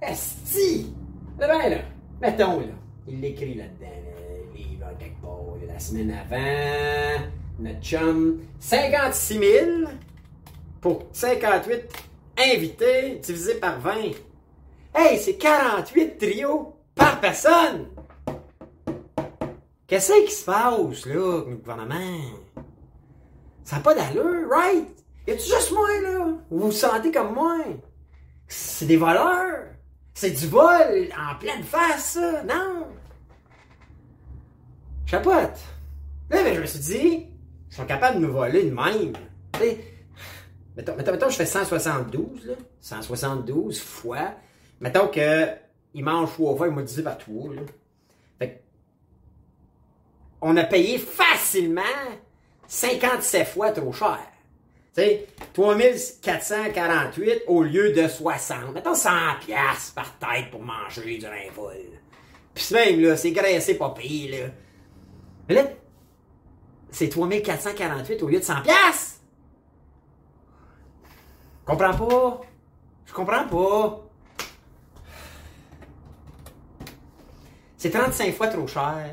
Esti! 0.00 0.90
C'est 1.38 1.46
bien, 1.46 1.68
là. 1.68 1.78
Mettons, 2.22 2.60
là. 2.60 2.66
Il 3.06 3.20
l'écrit 3.20 3.54
là-dedans, 3.54 3.86
le 4.52 4.56
livre, 4.56 4.86
quelque 4.98 5.20
part, 5.20 5.56
la 5.68 5.78
semaine 5.78 6.10
avant. 6.10 7.26
Notre 7.58 7.80
chum. 7.82 8.40
56 8.58 9.38
000 9.38 9.90
pour 10.80 11.04
58 11.12 11.82
invités 12.38 13.16
divisé 13.16 13.54
par 13.54 13.78
20. 13.80 13.92
Hey, 14.94 15.18
c'est 15.18 15.36
48 15.36 16.18
trios 16.18 16.76
par 16.94 17.20
personne! 17.20 17.88
Qu'est-ce 19.86 20.24
qui 20.24 20.32
se 20.32 20.44
passe, 20.44 21.06
là, 21.06 21.42
avec 21.42 21.60
gouvernement? 21.60 22.20
Ça 23.64 23.76
n'a 23.76 23.82
pas 23.82 23.94
d'allure, 23.94 24.48
right? 24.50 24.88
Y 25.26 25.32
a-tu 25.32 25.42
juste 25.42 25.72
moi, 25.72 25.88
là? 26.02 26.26
Vous 26.50 26.58
vous 26.58 26.72
sentez 26.72 27.12
comme 27.12 27.34
moi? 27.34 27.58
C'est 28.48 28.86
des 28.86 28.96
voleurs? 28.96 29.66
C'est 30.14 30.30
du 30.30 30.46
vol 30.46 31.08
en 31.18 31.38
pleine 31.38 31.64
face, 31.64 32.14
ça? 32.14 32.42
Non? 32.44 32.83
Chapote. 35.06 35.58
Là, 36.30 36.42
ben, 36.42 36.54
je 36.54 36.60
me 36.60 36.66
suis 36.66 36.78
dit, 36.78 37.26
ils 37.70 37.74
sont 37.74 37.84
capables 37.84 38.20
de 38.20 38.26
nous 38.26 38.32
voler 38.32 38.64
de 38.64 38.74
même. 38.74 39.12
Mettons, 40.76 40.96
mettons, 40.96 41.28
je 41.28 41.36
fais 41.36 41.46
172, 41.46 42.46
là. 42.46 42.54
172 42.80 43.80
fois. 43.80 44.32
Mettons 44.80 45.08
que 45.08 45.48
il 45.92 46.04
mange 46.04 46.32
trois 46.32 46.56
fois, 46.56 46.68
il 46.68 46.74
m'a 46.74 46.82
dit 46.82 47.02
par 47.02 47.18
trois, 47.18 47.54
là. 47.54 47.62
Fait 48.38 48.48
que, 48.48 48.54
on 50.40 50.56
a 50.56 50.64
payé 50.64 50.98
facilement 50.98 51.82
57 52.66 53.46
fois 53.46 53.70
trop 53.70 53.92
cher. 53.92 54.18
Tu 54.94 55.02
sais, 55.02 55.26
3448 55.52 57.42
au 57.46 57.62
lieu 57.62 57.92
de 57.92 58.08
60. 58.08 58.72
Mettons 58.74 58.94
100 58.94 59.10
piastres 59.44 59.94
par 59.94 60.18
tête 60.18 60.50
pour 60.50 60.62
manger 60.62 61.18
du 61.18 61.26
vol. 61.54 61.74
Puis 62.54 62.68
même, 62.72 63.00
là, 63.00 63.16
c'est 63.16 63.32
graissé 63.32 63.74
pas 63.74 63.90
pire, 63.90 64.30
là. 64.30 64.46
Mais 65.48 65.54
là, 65.54 65.64
c'est 66.90 67.08
3448 67.08 68.22
au 68.22 68.28
lieu 68.28 68.38
de 68.38 68.44
100 68.44 68.62
piastres. 68.62 69.20
Je 71.60 71.72
comprends 71.72 71.94
pas? 71.94 72.40
Je 73.06 73.12
comprends 73.12 73.48
pas. 73.48 74.00
C'est 77.76 77.90
35 77.90 78.34
fois 78.34 78.48
trop 78.48 78.66
cher. 78.66 79.10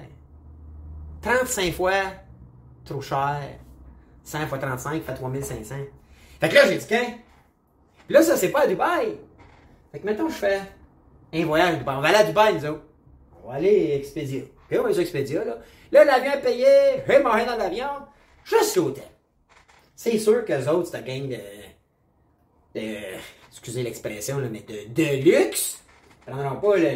35 1.21 1.73
fois 1.73 1.91
trop 2.85 3.01
cher. 3.01 3.41
100 4.23 4.47
fois 4.47 4.57
35 4.57 5.03
fait 5.03 5.13
3500. 5.13 5.75
Fait 6.39 6.50
que 6.50 6.55
là, 6.55 6.67
j'ai 6.67 6.77
dit 6.77 6.88
qu'un. 6.88 7.17
Là, 8.09 8.21
ça, 8.21 8.38
c'est 8.38 8.50
pas 8.50 8.61
à 8.61 8.67
Dubaï. 8.67 9.17
Fait 9.91 10.00
que 10.00 10.05
maintenant, 10.05 10.29
je 10.29 10.35
fais 10.35 10.61
un 11.33 11.45
voyage 11.45 11.75
à 11.75 11.77
Dubaï. 11.77 11.95
On 11.97 12.01
va 12.01 12.07
aller 12.07 12.17
à 12.17 12.23
Dubaï, 12.23 12.55
nous 12.55 12.65
autres. 12.65 12.83
On 13.43 13.50
va 13.50 13.55
aller 13.55 13.93
Expedia. 13.95 14.43
OK, 14.71 14.77
on 14.79 14.83
va 14.83 14.89
aller 14.89 14.99
Expedia, 15.01 15.43
là. 15.43 15.57
Là, 15.91 16.05
l'avion 16.05 16.31
est 16.33 16.41
payé. 16.41 16.65
J'ai 17.07 17.19
mangé 17.21 17.45
dans 17.45 17.57
l'avion. 17.57 17.87
Juste 18.45 18.75
l'hôtel. 18.77 19.03
C'est 19.95 20.17
sûr 20.17 20.45
qu'eux 20.45 20.67
autres, 20.67 20.89
c'est 20.91 21.05
gang 21.05 21.27
de. 21.27 22.79
de 22.79 22.87
excusez 23.49 23.83
l'expression, 23.83 24.39
là, 24.39 24.47
mais 24.49 24.61
de, 24.61 24.93
de 24.93 25.23
luxe. 25.23 25.83
Ils 26.27 26.33
prendront 26.33 26.59
pas 26.61 26.77
le, 26.77 26.89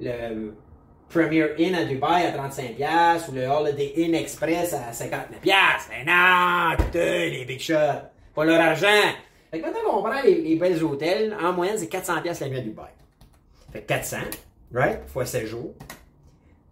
le, 0.00 0.34
le, 0.34 0.54
Premier 1.08 1.54
Inn 1.58 1.74
à 1.74 1.84
Dubaï 1.84 2.26
à 2.26 2.32
35$ 2.32 3.30
ou 3.30 3.32
le 3.32 3.46
Holiday 3.46 3.92
Inn 3.98 4.14
Express 4.14 4.74
à 4.74 4.90
59$. 4.90 5.22
Mais 5.44 6.04
non, 6.04 6.76
les 6.94 7.44
big 7.44 7.60
shots. 7.60 7.74
Pas 8.34 8.44
leur 8.44 8.60
argent. 8.60 8.86
Fait 9.50 9.60
que 9.60 9.66
maintenant 9.66 9.80
qu'on 9.88 10.02
prend 10.02 10.20
les, 10.22 10.42
les 10.42 10.56
belles 10.56 10.82
hôtels, 10.82 11.36
en 11.40 11.52
moyenne, 11.52 11.78
c'est 11.78 11.90
400$ 11.90 12.40
la 12.40 12.48
nuit 12.48 12.58
à 12.58 12.60
Dubaï. 12.60 12.90
Fait 13.72 13.82
que 13.82 13.86
400, 13.86 14.16
right? 14.72 15.00
Fois 15.06 15.24
7 15.24 15.46
jours. 15.46 15.74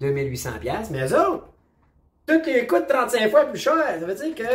2800$. 0.01 0.89
Mais 0.91 1.07
eux 1.07 1.19
autres, 1.19 1.49
tout 2.27 2.43
les 2.47 2.67
coûte 2.67 2.87
35 2.89 3.31
fois 3.31 3.45
plus 3.47 3.59
cher. 3.59 3.99
Ça 4.01 4.07
veut 4.07 4.15
dire 4.15 4.35
que 4.35 4.53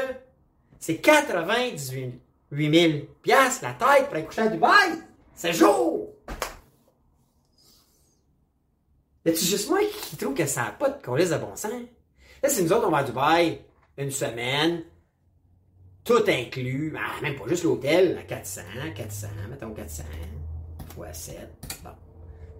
c'est 0.79 0.97
98 0.97 2.21
000$ 2.53 3.07
la 3.25 3.73
tête 3.73 4.05
pour 4.05 4.15
aller 4.15 4.25
coucher 4.25 4.41
à 4.41 4.47
Dubaï. 4.47 4.91
7 5.35 5.53
jours! 5.53 6.09
Y'a-tu 9.25 9.45
juste 9.45 9.69
moi 9.69 9.79
qui 10.09 10.17
trouve 10.17 10.33
que 10.33 10.45
ça 10.45 10.63
n'a 10.63 10.71
pas 10.71 10.89
de 10.89 11.01
colis 11.01 11.29
de 11.29 11.37
bon 11.37 11.55
sens? 11.55 11.71
Là, 12.41 12.49
si 12.49 12.63
nous 12.63 12.73
autres, 12.73 12.87
on 12.87 12.91
va 12.91 12.99
à 12.99 13.03
Dubaï 13.03 13.61
une 13.97 14.11
semaine, 14.11 14.83
tout 16.03 16.23
inclus, 16.27 16.95
ah, 16.97 17.21
même 17.21 17.35
pas 17.35 17.47
juste 17.47 17.65
l'hôtel, 17.65 18.17
à 18.17 18.23
400, 18.23 18.61
400, 18.95 19.27
mettons 19.49 19.73
400, 19.73 20.03
fois 20.95 21.13
7, 21.13 21.37
bon. 21.83 21.89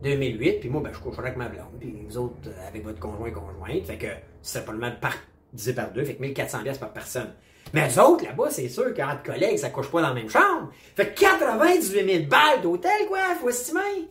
2008, 0.03 0.59
puis 0.59 0.69
moi, 0.69 0.81
ben, 0.81 0.91
je 0.93 0.99
coucherai 0.99 1.27
avec 1.27 1.37
ma 1.37 1.49
blonde, 1.49 1.77
puis 1.79 1.93
vous 2.07 2.17
autres, 2.17 2.35
euh, 2.47 2.67
avec 2.67 2.83
votre 2.83 2.99
conjoint 2.99 3.31
conjointe, 3.31 3.85
fait 3.85 3.97
que 3.97 4.07
c'est 4.41 4.65
pas 4.65 4.71
le 4.71 4.77
même 4.77 4.99
par, 4.99 5.13
divisé 5.51 5.73
par 5.73 5.91
deux, 5.91 6.05
fait 6.05 6.15
que 6.15 6.21
1400 6.21 6.63
pièces 6.63 6.77
par 6.77 6.93
personne. 6.93 7.33
Mais 7.73 7.89
eux 7.89 8.01
autres, 8.01 8.23
là-bas, 8.23 8.49
c'est 8.49 8.69
sûr 8.69 8.93
qu'entre 8.95 9.23
collègues, 9.23 9.57
ça 9.57 9.69
couche 9.69 9.91
pas 9.91 10.01
dans 10.01 10.09
la 10.09 10.13
même 10.13 10.29
chambre. 10.29 10.71
Fait 10.95 11.13
que 11.13 11.19
98 11.19 12.11
000 12.11 12.25
balles 12.25 12.61
d'hôtel, 12.61 13.07
quoi, 13.07 13.19
faut 13.39 13.49
estimer. 13.49 14.09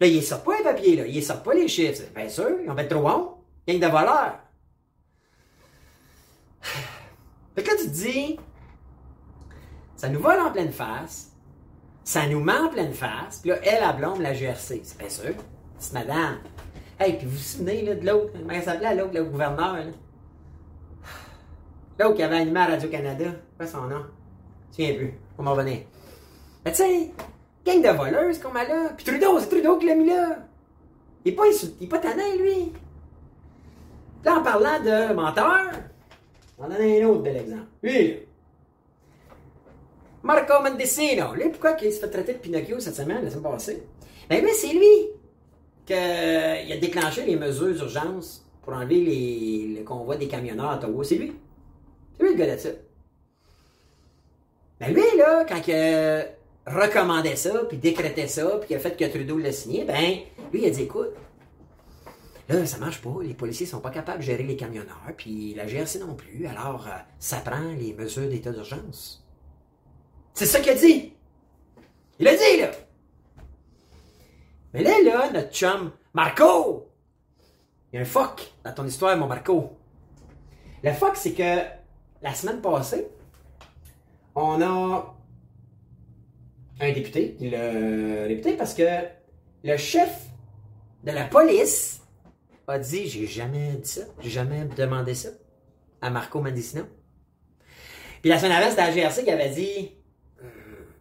Là, 0.00 0.06
ils 0.06 0.22
sortent 0.22 0.44
pas 0.44 0.56
les 0.58 0.64
papiers, 0.64 0.96
là. 0.96 1.06
Ils 1.06 1.22
sortent 1.22 1.44
pas 1.44 1.54
les 1.54 1.68
chiffres. 1.68 2.02
Bien 2.14 2.28
sûr, 2.28 2.50
ils 2.64 2.70
ont 2.70 2.76
fait 2.76 2.88
trop 2.88 3.06
honte. 3.06 3.36
Gang 3.66 3.80
de 3.80 3.86
voleurs. 3.86 4.38
Fait 7.54 7.64
que 7.64 7.70
là, 7.70 7.76
tu 7.76 7.86
te 7.86 7.90
dis, 7.90 8.38
ça 9.96 10.08
nous 10.08 10.20
vole 10.20 10.38
en 10.38 10.52
pleine 10.52 10.70
face, 10.70 11.32
ça 12.08 12.26
nous 12.26 12.40
ment 12.40 12.64
en 12.64 12.68
pleine 12.70 12.94
face, 12.94 13.40
puis 13.40 13.50
là, 13.50 13.56
elle, 13.62 13.82
la 13.82 13.92
blonde, 13.92 14.22
la 14.22 14.32
GRC. 14.32 14.80
C'est 14.82 14.96
bien 14.96 15.10
sûr. 15.10 15.34
C'est 15.76 15.92
madame. 15.92 16.38
Hey, 16.98 17.18
puis 17.18 17.26
vous 17.26 17.32
vous 17.32 17.36
souvenez, 17.36 17.82
là, 17.82 17.96
de 17.96 18.06
l'autre, 18.06 18.32
comment 18.32 18.50
elle 18.50 18.62
s'appelait, 18.62 18.94
l'autre, 18.94 19.12
le 19.12 19.24
gouverneur, 19.24 19.74
là? 19.74 19.82
L'autre 21.98 22.14
qui 22.14 22.22
avait 22.22 22.36
animé 22.36 22.60
à 22.60 22.64
Radio-Canada. 22.64 23.26
Quoi 23.58 23.66
son 23.66 23.82
nom? 23.82 24.06
Je 24.72 24.82
me 24.82 24.86
souviens 24.86 24.94
plus. 24.94 25.14
On 25.36 25.42
m'en 25.42 25.50
revenir. 25.50 25.80
Mais 26.64 26.72
tu 26.72 26.78
sais, 26.78 27.12
gang 27.66 27.82
de 27.82 27.90
voleuses 27.90 28.38
qu'on 28.38 28.54
a 28.54 28.64
là. 28.64 28.88
Puis 28.96 29.04
Trudeau, 29.04 29.38
c'est 29.38 29.48
Trudeau 29.50 29.76
qui 29.76 29.84
l'a 29.84 29.94
mis 29.94 30.08
là. 30.08 30.38
Il 31.26 31.32
est 31.32 31.36
pas, 31.36 31.42
il 31.78 31.88
pas 31.90 32.00
lui. 32.38 32.72
Là, 34.24 34.38
en 34.38 34.42
parlant 34.42 34.80
de 34.82 35.12
menteur, 35.12 35.72
on 36.58 36.64
en 36.64 36.70
a 36.70 36.74
un 36.74 37.04
autre 37.04 37.20
bel 37.20 37.36
exemple. 37.36 37.66
Lui. 37.82 38.27
Marco 40.28 40.62
Mendicino. 40.62 41.34
Lui, 41.34 41.48
pourquoi 41.48 41.74
il 41.82 41.90
se 41.90 42.00
fait 42.00 42.10
traiter 42.10 42.34
de 42.34 42.38
Pinocchio 42.38 42.78
cette 42.80 42.96
semaine, 42.96 43.24
la 43.24 43.30
semaine 43.30 43.50
passée? 43.50 43.82
Ben 44.28 44.44
lui, 44.44 44.50
c'est 44.52 44.74
lui 44.74 45.08
qui 45.86 45.94
a 45.94 46.76
déclenché 46.76 47.24
les 47.24 47.36
mesures 47.36 47.74
d'urgence 47.74 48.46
pour 48.60 48.74
enlever 48.74 49.00
les, 49.00 49.76
le 49.78 49.84
convoi 49.84 50.16
des 50.16 50.28
camionneurs 50.28 50.68
à 50.68 50.76
Ottawa. 50.76 51.02
C'est 51.02 51.14
lui. 51.14 51.32
C'est 52.14 52.24
lui 52.24 52.32
le 52.32 52.38
gars 52.38 52.54
de 52.54 52.60
ça. 52.60 52.68
Ben 54.78 54.92
lui, 54.92 55.16
là, 55.16 55.46
quand 55.48 55.66
il 55.66 56.26
recommandait 56.66 57.36
ça, 57.36 57.64
puis 57.66 57.78
décrétait 57.78 58.28
ça, 58.28 58.58
puis 58.60 58.68
il 58.72 58.76
a 58.76 58.80
fait 58.80 58.98
que 58.98 59.06
Trudeau 59.06 59.38
l'a 59.38 59.50
signé, 59.50 59.84
ben, 59.84 60.18
lui, 60.52 60.60
il 60.60 60.66
a 60.66 60.70
dit, 60.70 60.82
écoute, 60.82 61.14
là, 62.50 62.66
ça 62.66 62.76
marche 62.76 63.00
pas, 63.00 63.16
les 63.22 63.32
policiers 63.32 63.64
sont 63.64 63.80
pas 63.80 63.90
capables 63.90 64.18
de 64.18 64.24
gérer 64.24 64.42
les 64.42 64.56
camionneurs, 64.56 65.10
puis 65.16 65.54
la 65.54 65.66
GRC 65.66 66.00
non 66.00 66.14
plus, 66.14 66.46
alors 66.46 66.86
euh, 66.86 66.98
ça 67.18 67.38
prend 67.38 67.72
les 67.78 67.94
mesures 67.94 68.28
d'état 68.28 68.52
d'urgence. 68.52 69.24
C'est 70.38 70.46
ça 70.46 70.60
qu'il 70.60 70.70
a 70.70 70.74
dit! 70.76 71.12
Il 72.20 72.28
a 72.28 72.36
dit, 72.36 72.60
là! 72.60 72.70
Mais 74.72 74.84
là, 74.84 75.02
là, 75.02 75.30
notre 75.32 75.50
chum, 75.50 75.90
Marco! 76.14 76.92
Il 77.92 77.96
y 77.96 77.98
a 77.98 78.02
un 78.02 78.04
fuck 78.04 78.52
dans 78.64 78.72
ton 78.72 78.86
histoire, 78.86 79.16
mon 79.16 79.26
Marco. 79.26 79.76
Le 80.84 80.92
fuck, 80.92 81.16
c'est 81.16 81.32
que 81.32 81.58
la 82.22 82.34
semaine 82.34 82.60
passée, 82.60 83.08
on 84.36 84.62
a 84.62 85.16
un 86.78 86.92
député. 86.92 87.36
Le 87.40 88.28
député, 88.28 88.52
parce 88.52 88.74
que 88.74 88.86
le 89.64 89.76
chef 89.76 90.26
de 91.02 91.10
la 91.10 91.24
police 91.24 92.00
a 92.68 92.78
dit 92.78 93.08
J'ai 93.08 93.26
jamais 93.26 93.72
dit 93.72 93.88
ça, 93.88 94.02
j'ai 94.20 94.30
jamais 94.30 94.66
demandé 94.76 95.14
ça 95.14 95.30
à 96.00 96.10
Marco 96.10 96.40
Mendicino. 96.40 96.84
Puis 98.20 98.30
la 98.30 98.38
semaine 98.38 98.52
avant, 98.52 98.70
c'était 98.70 98.82
la 98.82 98.92
GRC 98.92 99.24
qui 99.24 99.30
avait 99.32 99.50
dit 99.50 99.97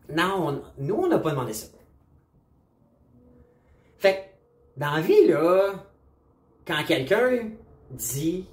Non, 0.09 0.61
nous, 0.77 0.95
on 0.95 1.07
n'a 1.07 1.19
pas 1.19 1.31
demandé 1.31 1.53
ça. 1.53 1.67
Fait 3.97 4.13
que, 4.75 4.79
dans 4.79 4.91
la 4.91 5.01
vie, 5.01 5.27
là, 5.27 5.73
quand 6.65 6.83
quelqu'un 6.85 7.49
dit 7.91 8.47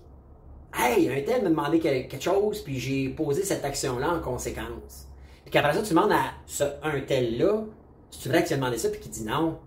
Hey, 0.76 1.08
un 1.08 1.22
tel 1.22 1.42
m'a 1.42 1.50
demandé 1.50 1.78
quelque 1.78 2.20
chose, 2.20 2.60
puis 2.60 2.80
j'ai 2.80 3.08
posé 3.10 3.44
cette 3.44 3.64
action-là 3.64 4.14
en 4.14 4.20
conséquence. 4.20 5.08
Puis 5.44 5.52
qu'après 5.52 5.72
ça, 5.72 5.82
tu 5.82 5.90
demandes 5.90 6.10
à 6.10 6.32
ce 6.46 6.64
un 6.82 7.00
tel-là, 7.00 7.64
tu 8.10 8.28
vrai 8.28 8.42
que 8.42 8.48
tu 8.48 8.54
demandé 8.54 8.78
ça, 8.78 8.88
puis 8.88 8.98
qu'il 8.98 9.12
dit 9.12 9.24
non. 9.24 9.60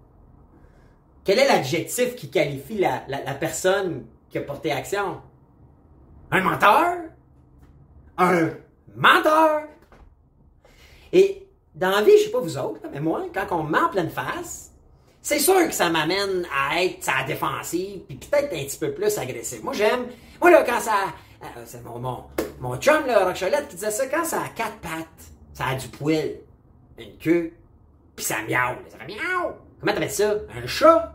Quel 1.23 1.39
est 1.39 1.47
l'adjectif 1.47 2.15
qui 2.15 2.29
qualifie 2.29 2.77
la, 2.77 3.03
la, 3.07 3.33
personne 3.33 4.05
qui 4.29 4.37
a 4.37 4.41
porté 4.41 4.71
action? 4.71 5.21
Un 6.31 6.41
menteur? 6.41 6.97
Un 8.17 8.51
menteur? 8.95 9.63
Et 11.13 11.46
dans 11.77 11.91
la 11.91 12.01
vie, 12.01 12.17
je 12.17 12.25
sais 12.25 12.31
pas 12.31 12.39
vous 12.39 12.57
autres, 12.57 12.81
mais 12.91 12.99
moi, 12.99 13.25
quand 13.33 13.45
on 13.51 13.63
ment 13.63 13.85
en 13.85 13.89
pleine 13.89 14.09
face, 14.09 14.71
c'est 15.21 15.39
sûr 15.39 15.67
que 15.67 15.73
ça 15.73 15.89
m'amène 15.89 16.47
à 16.51 16.83
être 16.83 17.03
sa 17.03 17.23
défensive, 17.25 17.99
puis 18.07 18.17
peut-être 18.17 18.53
un 18.53 18.63
petit 18.63 18.79
peu 18.79 18.93
plus 18.93 19.17
agressif. 19.17 19.61
Moi, 19.61 19.73
j'aime. 19.73 20.07
Moi, 20.41 20.51
là, 20.51 20.63
quand 20.63 20.79
ça. 20.79 21.13
Euh, 21.43 21.61
c'est 21.65 21.83
mon, 21.83 21.99
mon, 21.99 22.23
mon 22.59 22.77
chum, 22.77 23.05
là, 23.05 23.25
Rochelette, 23.25 23.67
qui 23.67 23.75
disait 23.75 23.91
ça, 23.91 24.07
quand 24.07 24.23
ça 24.23 24.41
a 24.41 24.49
quatre 24.49 24.77
pattes, 24.77 25.31
ça 25.53 25.65
a 25.67 25.75
du 25.75 25.87
poil, 25.87 26.37
une 26.97 27.15
queue, 27.17 27.51
puis 28.15 28.25
ça 28.25 28.37
miaule. 28.47 28.79
Ça 28.89 28.97
fait 28.97 29.07
miaou. 29.07 29.51
Comment 29.79 29.93
t'appelles 29.93 30.09
ça? 30.09 30.33
Un 30.55 30.65
chat? 30.65 31.13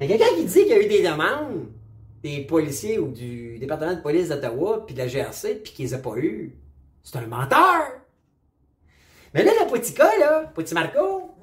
A 0.00 0.06
quelqu'un 0.06 0.34
qui 0.36 0.44
dit 0.44 0.52
qu'il 0.64 0.68
y 0.68 0.72
a 0.72 0.82
eu 0.82 0.88
des 0.88 1.02
demandes 1.02 1.68
des 2.22 2.40
policiers 2.40 2.98
ou 2.98 3.08
du 3.08 3.58
département 3.58 3.94
de 3.94 4.00
police 4.00 4.28
d'Ottawa, 4.28 4.84
puis 4.84 4.94
de 4.94 5.00
la 5.00 5.06
GRC, 5.06 5.60
puis 5.62 5.72
qu'ils 5.72 5.86
les 5.86 5.94
a 5.94 5.98
pas 5.98 6.16
eu. 6.16 6.58
C'est 7.02 7.16
un 7.16 7.26
menteur! 7.26 8.03
Mais 9.34 9.42
là, 9.42 9.52
la 9.58 9.66
Potica, 9.66 10.08
là, 10.18 10.52
Marco, 10.72 11.34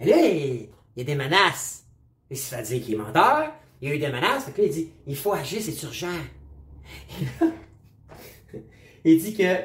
et 0.00 0.04
là, 0.04 0.16
il 0.18 0.68
y 0.96 1.00
a 1.00 1.04
des 1.04 1.14
menaces. 1.14 1.84
Et 2.28 2.34
ça 2.34 2.56
veut 2.58 2.64
dire 2.64 2.84
qu'il 2.84 2.94
est 2.94 2.98
menteur. 2.98 3.52
Il 3.80 3.88
y 3.88 3.92
a 3.92 3.94
eu 3.94 3.98
des 3.98 4.08
menaces. 4.08 4.46
Donc 4.46 4.58
là, 4.58 4.64
il 4.64 4.70
dit, 4.70 4.90
il 5.06 5.16
faut 5.16 5.32
agir, 5.32 5.60
c'est 5.62 5.80
urgent. 5.84 6.08
il 9.04 9.22
dit 9.22 9.36
que, 9.36 9.56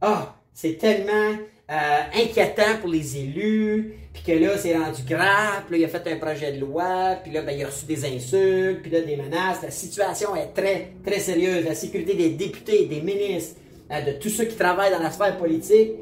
ah, 0.00 0.36
c'est 0.54 0.78
tellement 0.78 1.36
euh, 1.70 2.00
inquiétant 2.14 2.78
pour 2.80 2.88
les 2.88 3.18
élus, 3.18 3.94
puis 4.12 4.22
que 4.22 4.32
là, 4.32 4.56
c'est 4.56 4.76
rendu 4.76 5.02
grave, 5.02 5.64
puis 5.66 5.78
là, 5.78 5.78
il 5.78 5.84
a 5.84 5.88
fait 5.88 6.12
un 6.12 6.16
projet 6.16 6.52
de 6.52 6.60
loi, 6.60 7.16
puis 7.22 7.32
là, 7.32 7.42
ben, 7.42 7.52
il 7.52 7.64
a 7.64 7.66
reçu 7.66 7.86
des 7.86 8.04
insultes, 8.04 8.82
puis 8.82 8.90
là, 8.90 9.00
des 9.00 9.16
menaces. 9.16 9.62
La 9.62 9.70
situation 9.70 10.34
est 10.34 10.52
très, 10.54 10.92
très 11.04 11.18
sérieuse. 11.18 11.64
La 11.64 11.74
sécurité 11.74 12.14
des 12.14 12.30
députés, 12.30 12.86
des 12.86 13.00
ministres, 13.00 13.56
euh, 13.90 14.00
de 14.00 14.12
tous 14.18 14.30
ceux 14.30 14.44
qui 14.44 14.56
travaillent 14.56 14.92
dans 14.92 15.02
la 15.02 15.10
sphère 15.10 15.36
politique, 15.36 15.92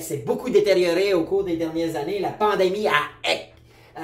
s'est 0.00 0.18
beaucoup 0.18 0.50
détérioré 0.50 1.14
au 1.14 1.24
cours 1.24 1.44
des 1.44 1.56
dernières 1.56 1.96
années. 1.96 2.18
La 2.18 2.30
pandémie 2.30 2.86
a 2.86 2.92
euh, 3.98 4.02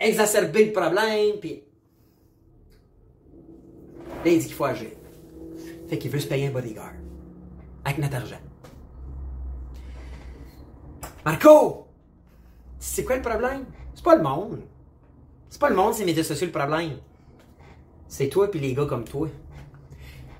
exacerbé 0.00 0.66
le 0.66 0.72
problème. 0.72 1.36
Puis 1.40 1.62
là, 4.24 4.30
il 4.30 4.38
dit 4.38 4.46
qu'il 4.46 4.54
faut 4.54 4.64
agir. 4.64 4.90
Fait 5.88 5.98
qu'il 5.98 6.10
veut 6.10 6.20
se 6.20 6.28
payer 6.28 6.46
un 6.46 6.50
bodyguard. 6.50 6.92
Avec 7.84 7.98
notre 7.98 8.16
argent. 8.16 8.40
Marco! 11.24 11.86
C'est 12.78 13.04
quoi 13.04 13.16
le 13.16 13.22
problème? 13.22 13.66
C'est 13.94 14.04
pas 14.04 14.16
le 14.16 14.22
monde. 14.22 14.62
C'est 15.48 15.60
pas 15.60 15.68
le 15.68 15.76
monde, 15.76 15.92
c'est 15.92 16.00
les 16.00 16.06
médias 16.06 16.22
sociaux 16.22 16.46
le 16.46 16.52
problème. 16.52 16.98
C'est 18.08 18.28
toi 18.28 18.50
puis 18.50 18.60
les 18.60 18.72
gars 18.72 18.86
comme 18.86 19.04
toi. 19.04 19.28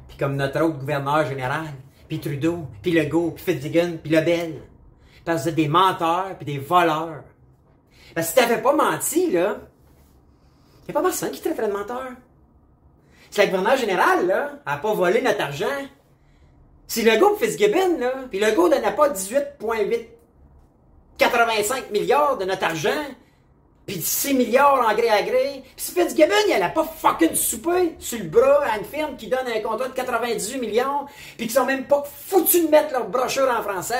Puis 0.08 0.16
comme 0.16 0.36
notre 0.36 0.62
autre 0.62 0.78
gouverneur 0.78 1.26
général 1.26 1.66
puis 2.10 2.18
Trudeau, 2.18 2.66
puis 2.82 2.90
Legault, 2.90 3.30
puis 3.30 3.44
Fitzgibbon, 3.44 3.98
puis 4.02 4.10
Lebel. 4.10 4.62
Parce 5.24 5.44
que 5.44 5.50
c'est 5.50 5.54
des 5.54 5.68
menteurs, 5.68 6.36
puis 6.36 6.44
des 6.44 6.58
voleurs. 6.58 7.22
Parce 8.16 8.32
que 8.32 8.40
si 8.40 8.46
t'avais 8.46 8.60
pas 8.60 8.74
menti, 8.74 9.30
là, 9.30 9.58
il 10.88 10.90
a 10.90 10.92
pas 10.92 11.02
personne 11.02 11.30
qui 11.30 11.40
traiterait 11.40 11.68
de 11.68 11.72
menteur. 11.72 12.08
Si 13.30 13.40
le 13.40 13.46
gouverneur 13.46 13.76
général, 13.76 14.26
là, 14.26 14.58
a 14.66 14.78
pas 14.78 14.92
volé 14.92 15.22
notre 15.22 15.40
argent, 15.40 15.66
si 16.88 17.02
Legault 17.02 17.36
et 17.36 17.46
Fitzgibbon, 17.46 18.00
là, 18.00 18.12
puis 18.28 18.40
Legault 18.40 18.68
donnait 18.68 18.92
pas 18.92 19.10
18,8 19.10 20.08
85 21.16 21.92
milliards 21.92 22.38
de 22.38 22.44
notre 22.44 22.64
argent, 22.64 23.04
puis 23.90 24.00
6 24.00 24.34
milliards 24.34 24.86
en 24.88 24.94
gré 24.94 25.08
à 25.08 25.22
gré. 25.22 25.64
Puis 25.74 25.84
si 25.84 25.92
Fitzgibbon, 25.92 26.32
il 26.46 26.52
allait 26.52 26.72
pas 26.72 26.84
fucking 26.84 27.34
souper 27.34 27.96
sur 27.98 28.20
le 28.20 28.26
bras 28.26 28.62
à 28.64 28.78
une 28.78 28.84
firme 28.84 29.16
qui 29.16 29.26
donne 29.26 29.48
un 29.48 29.60
contrat 29.60 29.88
de 29.88 29.94
98 29.94 30.58
millions, 30.58 31.06
puis 31.36 31.48
qui 31.48 31.52
sont 31.52 31.66
même 31.66 31.86
pas 31.88 32.04
foutus 32.04 32.66
de 32.66 32.68
mettre 32.68 32.92
leur 32.92 33.08
brochure 33.08 33.50
en 33.50 33.62
français. 33.64 33.96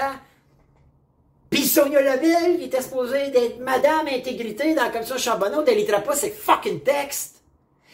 Puis 1.51 1.67
Sonia 1.67 2.01
Lebel, 2.01 2.59
qui 2.59 2.67
était 2.67 2.83
supposée 2.83 3.31
d'être 3.31 3.59
Madame 3.59 4.07
Intégrité 4.07 4.77
dans 4.77 4.85
la 4.85 4.91
commission 4.91 5.19
Charbonneau, 5.19 5.65
délitera 5.65 5.99
pas 5.99 6.15
ces 6.15 6.31
fucking 6.31 6.83
textes, 6.83 7.43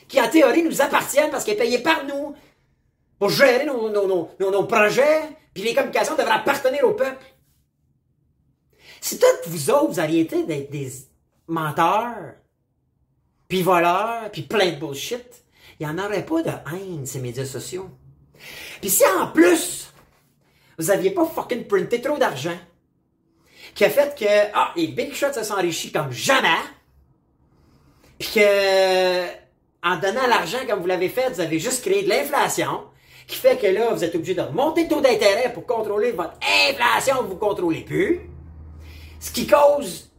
qui 0.06 0.20
en 0.20 0.28
théorie 0.28 0.64
nous 0.64 0.82
appartiennent 0.82 1.30
parce 1.30 1.44
qu'ils 1.44 1.54
est 1.54 1.56
payé 1.56 1.78
par 1.78 2.04
nous 2.04 2.34
pour 3.18 3.30
gérer 3.30 3.64
nos, 3.64 3.88
nos, 3.88 4.06
nos, 4.06 4.28
nos 4.38 4.64
projets, 4.64 5.22
puis 5.54 5.62
les 5.62 5.72
communications 5.72 6.14
devraient 6.14 6.32
appartenir 6.32 6.84
au 6.84 6.92
peuple. 6.92 7.24
Si 9.00 9.18
toutes 9.18 9.46
vous 9.46 9.70
autres, 9.70 9.92
vous 9.92 10.00
auriez 10.00 10.20
été 10.20 10.42
des 10.42 10.60
menteurs, 11.48 12.34
puis 13.48 13.62
voleurs, 13.62 14.30
puis 14.32 14.42
plein 14.42 14.72
de 14.72 14.76
bullshit, 14.76 15.44
il 15.78 15.86
n'y 15.86 15.92
en 15.92 15.98
aurait 15.98 16.24
pas 16.24 16.42
de 16.42 16.50
haine, 16.50 17.06
ces 17.06 17.20
médias 17.20 17.44
sociaux. 17.44 17.90
Puis 18.80 18.90
si 18.90 19.04
en 19.20 19.28
plus, 19.28 19.92
vous 20.78 20.90
aviez 20.90 21.10
pas 21.10 21.24
fucking 21.24 21.66
printé 21.66 22.00
trop 22.00 22.18
d'argent, 22.18 22.58
qui 23.74 23.84
a 23.84 23.90
fait 23.90 24.18
que, 24.18 24.50
ah, 24.54 24.72
les 24.76 24.88
Big 24.88 25.14
Shots 25.14 25.34
se 25.34 25.44
sont 25.44 25.54
enrichis 25.54 25.92
comme 25.92 26.12
jamais, 26.12 26.48
puis 28.18 28.30
que, 28.34 29.26
en 29.82 29.96
donnant 29.96 30.26
l'argent 30.26 30.58
comme 30.68 30.80
vous 30.80 30.86
l'avez 30.86 31.08
fait, 31.08 31.30
vous 31.30 31.40
avez 31.40 31.58
juste 31.58 31.84
créé 31.84 32.02
de 32.02 32.08
l'inflation, 32.08 32.84
qui 33.26 33.36
fait 33.36 33.56
que 33.56 33.66
là, 33.66 33.92
vous 33.92 34.04
êtes 34.04 34.14
obligé 34.14 34.34
de 34.34 34.42
remonter 34.42 34.84
le 34.84 34.88
taux 34.88 35.00
d'intérêt 35.00 35.52
pour 35.52 35.66
contrôler 35.66 36.12
votre 36.12 36.38
inflation 36.68 37.18
que 37.18 37.28
vous 37.28 37.36
contrôlez 37.36 37.82
plus, 37.82 38.20
ce 39.20 39.30
qui 39.30 39.46
cause 39.46 40.10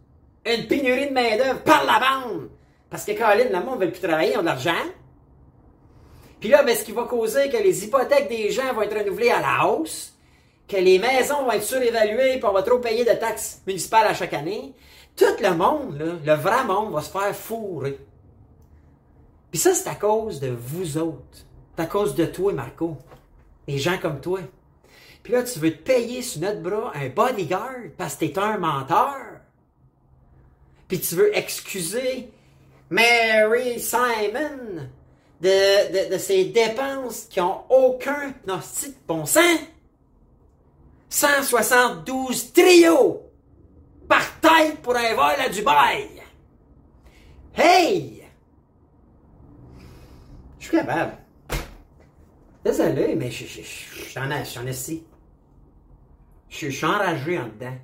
une 0.56 0.68
pénurie 0.68 1.08
de 1.08 1.14
main-d'œuvre 1.14 1.62
par 1.62 1.86
la 1.86 2.00
bande. 2.00 2.50
Parce 2.90 3.06
que 3.06 3.12
Caroline, 3.12 3.50
le 3.52 3.60
monde 3.60 3.80
ne 3.80 3.86
veut 3.86 3.92
plus 3.92 4.02
travailler, 4.02 4.34
ils 4.34 4.38
ont 4.38 4.42
de 4.42 4.46
l'argent. 4.46 4.72
Puis 6.40 6.50
là, 6.50 6.64
ben, 6.64 6.76
ce 6.76 6.84
qui 6.84 6.92
va 6.92 7.04
causer 7.04 7.50
que 7.50 7.58
les 7.58 7.84
hypothèques 7.84 8.30
des 8.30 8.52
gens 8.52 8.74
vont 8.74 8.84
être 8.84 8.98
renouvelées 8.98 9.32
à 9.32 9.42
la 9.42 9.68
hausse, 9.68 10.14
que 10.68 10.78
les 10.78 11.00
maisons 11.00 11.44
vont 11.44 11.52
être 11.52 11.64
surévaluées, 11.64 12.38
puis 12.38 12.46
on 12.46 12.54
va 12.54 12.64
trop 12.64 12.80
payer 12.80 13.04
de 13.04 13.14
taxes 13.14 13.62
municipales 13.66 14.08
à 14.08 14.14
chaque 14.14 14.34
année. 14.34 14.74
Tout 15.16 15.26
le 15.42 15.56
monde, 15.56 16.20
le 16.24 16.34
vrai 16.34 16.64
monde, 16.64 16.94
va 16.94 17.02
se 17.02 17.10
faire 17.10 17.36
fourrer. 17.36 17.98
Puis 19.52 19.60
ça, 19.60 19.74
c'est 19.74 19.90
à 19.90 19.96
cause 19.96 20.40
de 20.40 20.50
vous 20.50 20.98
autres. 20.98 21.46
C'est 21.76 21.84
à 21.84 21.86
cause 21.88 22.16
de 22.16 22.26
toi, 22.26 22.54
Marco. 22.54 22.98
Les 23.68 23.78
gens 23.78 23.98
comme 23.98 24.20
toi. 24.20 24.40
Puis 25.24 25.34
là, 25.34 25.44
tu 25.44 25.60
veux 25.60 25.72
te 25.72 25.84
payer 25.84 26.22
sur 26.22 26.42
notre 26.42 26.62
bras 26.62 26.92
un 26.96 27.10
bodyguard 27.10 27.92
parce 27.98 28.16
que 28.16 28.26
t'es 28.26 28.40
un 28.40 28.58
menteur 28.58 29.37
puis 30.88 31.00
tu 31.00 31.16
veux 31.16 31.36
excuser 31.36 32.32
Mary 32.90 33.80
Simon 33.80 34.90
de, 35.42 36.10
de, 36.12 36.18
ses 36.18 36.46
dépenses 36.46 37.26
qui 37.30 37.42
ont 37.42 37.64
aucun 37.70 38.34
de 38.46 38.54
bon 39.08 39.26
sens. 39.26 39.60
172 41.10 42.54
trios 42.54 43.22
par 44.08 44.40
tête 44.40 44.82
pour 44.82 44.96
un 44.96 45.14
vol 45.14 45.36
à 45.40 45.50
Dubaï. 45.50 46.10
Hey! 47.56 48.24
Je 50.60 50.66
suis 50.66 50.78
capable. 50.78 51.18
Désolé, 52.64 53.16
mais 53.16 53.32
je 53.32 53.46
suis 53.46 54.20
en, 54.20 54.30
Je 56.50 56.70
suis 56.70 56.86
enragé 56.86 57.40
en 57.40 57.48
dedans. 57.48 57.78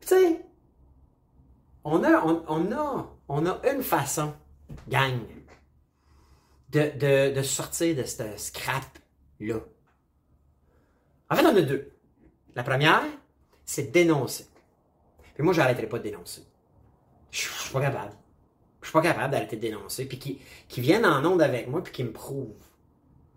Tu 0.00 0.08
sais, 0.08 0.40
on 1.84 2.04
a, 2.04 3.60
une 3.72 3.82
façon, 3.82 4.34
gang, 4.88 5.20
de, 6.70 7.32
de, 7.34 7.42
sortir 7.42 7.96
de 7.96 8.04
ce 8.04 8.36
scrap-là. 8.36 9.60
En 11.30 11.36
fait, 11.36 11.46
on 11.46 11.56
a 11.56 11.62
deux. 11.62 11.92
La 12.54 12.62
première, 12.62 13.04
c'est 13.64 13.92
dénoncer. 13.92 14.46
Puis 15.34 15.42
moi, 15.42 15.52
j'arrêterai 15.52 15.88
pas 15.88 15.98
de 15.98 16.04
dénoncer. 16.04 16.42
Je 17.30 17.40
suis 17.40 17.72
pas 17.72 17.80
capable. 17.80 18.14
Je 18.80 18.86
suis 18.86 18.92
pas 18.92 19.02
capable 19.02 19.32
d'arrêter 19.32 19.56
de 19.56 19.60
dénoncer. 19.60 20.06
Puis 20.06 20.18
qui, 20.18 20.80
viennent 20.80 21.06
en 21.06 21.24
onde 21.24 21.42
avec 21.42 21.68
moi, 21.68 21.82
puis 21.82 21.92
qui 21.92 22.04
me 22.04 22.12
prouvent, 22.12 22.54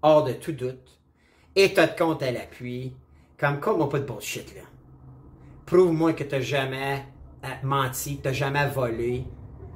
hors 0.01 0.23
de 0.23 0.33
tout 0.33 0.53
doute, 0.53 0.99
état 1.55 1.87
de 1.87 1.97
compte 1.97 2.23
à 2.23 2.31
l'appui, 2.31 2.95
comme 3.37 3.59
quoi, 3.59 3.75
moi, 3.75 3.89
pas 3.89 3.99
de 3.99 4.05
bullshit, 4.05 4.55
là. 4.55 4.61
Prouve-moi 5.65 6.13
que 6.13 6.23
t'as 6.23 6.41
jamais 6.41 7.05
menti, 7.63 8.19
t'as 8.21 8.33
jamais 8.33 8.67
volé, 8.67 9.25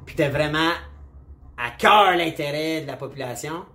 puis 0.05 0.15
t'as 0.15 0.29
vraiment 0.29 0.71
à 1.57 1.71
cœur 1.71 2.15
l'intérêt 2.15 2.81
de 2.81 2.87
la 2.87 2.97
population. 2.97 3.65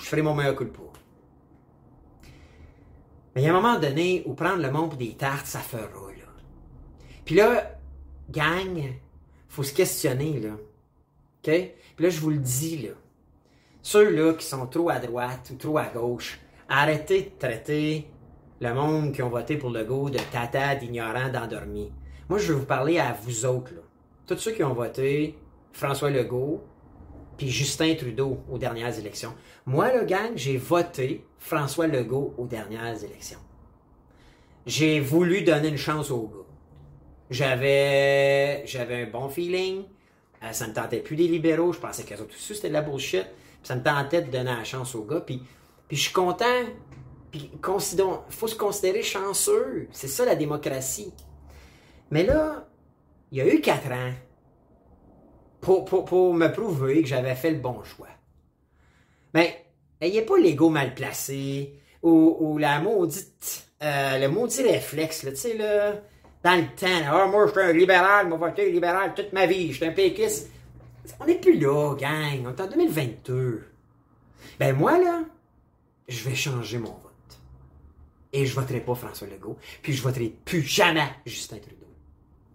Je 0.00 0.06
ferai 0.06 0.22
mon 0.22 0.34
meilleur 0.34 0.56
coup 0.56 0.64
de 0.64 0.70
pour. 0.70 0.92
Mais 3.34 3.42
il 3.42 3.44
y 3.44 3.48
a 3.48 3.50
un 3.50 3.60
moment 3.60 3.78
donné 3.78 4.22
où 4.26 4.34
prendre 4.34 4.62
le 4.62 4.70
monde 4.70 4.90
pour 4.90 4.98
des 4.98 5.14
tartes, 5.14 5.46
ça 5.46 5.60
fera. 5.60 5.88
Puis 7.30 7.38
là, 7.38 7.78
gang, 8.28 8.82
faut 9.48 9.62
se 9.62 9.72
questionner, 9.72 10.40
là. 10.40 10.50
OK? 10.50 11.44
Puis 11.44 12.04
là, 12.04 12.10
je 12.10 12.18
vous 12.18 12.30
le 12.30 12.38
dis, 12.38 12.78
là. 12.78 12.90
Ceux-là 13.82 14.34
qui 14.34 14.44
sont 14.44 14.66
trop 14.66 14.90
à 14.90 14.98
droite 14.98 15.50
ou 15.52 15.54
trop 15.54 15.78
à 15.78 15.84
gauche, 15.84 16.40
arrêtez 16.68 17.22
de 17.22 17.38
traiter 17.38 18.10
le 18.60 18.74
monde 18.74 19.12
qui 19.12 19.22
ont 19.22 19.28
voté 19.28 19.56
pour 19.56 19.70
le 19.70 19.84
go 19.84 20.10
de 20.10 20.18
tata, 20.32 20.74
d'ignorants, 20.74 21.28
d'endormis. 21.28 21.92
Moi, 22.30 22.38
je 22.38 22.52
veux 22.52 22.60
vous 22.60 22.64
parler 22.64 22.96
à 23.00 23.12
vous 23.12 23.44
autres, 23.44 23.74
là. 23.74 23.80
Tous 24.24 24.38
ceux 24.38 24.52
qui 24.52 24.62
ont 24.62 24.72
voté 24.72 25.36
François 25.72 26.10
Legault 26.10 26.62
puis 27.36 27.48
Justin 27.48 27.96
Trudeau 27.96 28.38
aux 28.48 28.56
dernières 28.56 28.96
élections. 28.96 29.34
Moi, 29.66 29.92
le 29.92 30.04
gang, 30.04 30.30
j'ai 30.36 30.56
voté 30.56 31.26
François 31.40 31.88
Legault 31.88 32.32
aux 32.38 32.46
dernières 32.46 33.02
élections. 33.02 33.40
J'ai 34.64 35.00
voulu 35.00 35.42
donner 35.42 35.70
une 35.70 35.76
chance 35.76 36.12
au 36.12 36.28
gars. 36.28 36.46
J'avais, 37.30 38.64
j'avais 38.64 39.02
un 39.02 39.10
bon 39.10 39.28
feeling. 39.28 39.82
Euh, 40.44 40.52
ça 40.52 40.68
ne 40.68 40.72
tentait 40.72 41.00
plus 41.00 41.16
des 41.16 41.26
libéraux. 41.26 41.72
Je 41.72 41.80
pensais 41.80 42.04
que 42.04 42.14
tout 42.14 42.30
ça, 42.30 42.54
c'était 42.54 42.68
de 42.68 42.74
la 42.74 42.82
bullshit. 42.82 43.26
ça 43.64 43.74
me 43.74 43.82
tentait 43.82 44.22
de 44.22 44.30
donner 44.30 44.54
la 44.56 44.62
chance 44.62 44.94
au 44.94 45.02
gars. 45.02 45.20
Puis, 45.20 45.42
puis 45.88 45.96
je 45.96 46.02
suis 46.02 46.12
content. 46.12 46.62
Puis 47.32 47.50
il 47.52 47.58
faut 48.28 48.46
se 48.46 48.54
considérer 48.54 49.02
chanceux. 49.02 49.88
C'est 49.90 50.06
ça 50.06 50.24
la 50.24 50.36
démocratie. 50.36 51.12
Mais 52.10 52.24
là, 52.24 52.66
il 53.30 53.38
y 53.38 53.40
a 53.40 53.46
eu 53.46 53.60
quatre 53.60 53.90
ans 53.92 54.12
pour, 55.60 55.84
pour, 55.84 56.34
me 56.34 56.48
prouver 56.48 57.02
que 57.02 57.08
j'avais 57.08 57.34
fait 57.34 57.50
le 57.50 57.58
bon 57.58 57.82
choix. 57.84 58.08
Mais 59.34 59.64
ayez 60.00 60.22
pas 60.22 60.38
l'ego 60.38 60.70
mal 60.70 60.94
placé 60.94 61.74
ou, 62.02 62.36
ou 62.40 62.58
la 62.58 62.80
maudite, 62.80 63.68
euh, 63.82 64.18
le 64.18 64.28
maudit 64.28 64.62
réflexe, 64.62 65.20
tu 65.20 65.36
sais, 65.36 65.56
là, 65.56 65.94
dans 66.42 66.56
le 66.56 66.66
temps. 66.74 67.06
Ah, 67.06 67.26
moi, 67.26 67.46
je 67.46 67.52
suis 67.52 67.60
un 67.60 67.72
libéral, 67.72 68.30
vais 68.30 68.36
voter 68.36 68.72
libéral 68.72 69.14
toute 69.14 69.32
ma 69.32 69.46
vie, 69.46 69.70
je 69.70 69.76
suis 69.76 69.86
un 69.86 69.92
péquiste. 69.92 70.50
On 71.18 71.26
n'est 71.26 71.38
plus 71.38 71.58
là, 71.58 71.94
gang, 71.94 72.46
on 72.46 72.50
est 72.50 72.60
en 72.60 72.66
2022. 72.66 73.64
Ben 74.58 74.76
moi, 74.76 74.98
là, 74.98 75.22
je 76.08 76.28
vais 76.28 76.34
changer 76.34 76.78
mon 76.78 76.90
vote. 76.90 77.40
Et 78.32 78.46
je 78.46 78.54
voterai 78.54 78.80
pas 78.80 78.94
François 78.94 79.26
Legault, 79.26 79.58
puis 79.82 79.92
je 79.92 80.02
voterai 80.02 80.32
plus 80.44 80.62
jamais 80.62 81.08
Justin 81.26 81.58
Trudeau. 81.58 81.79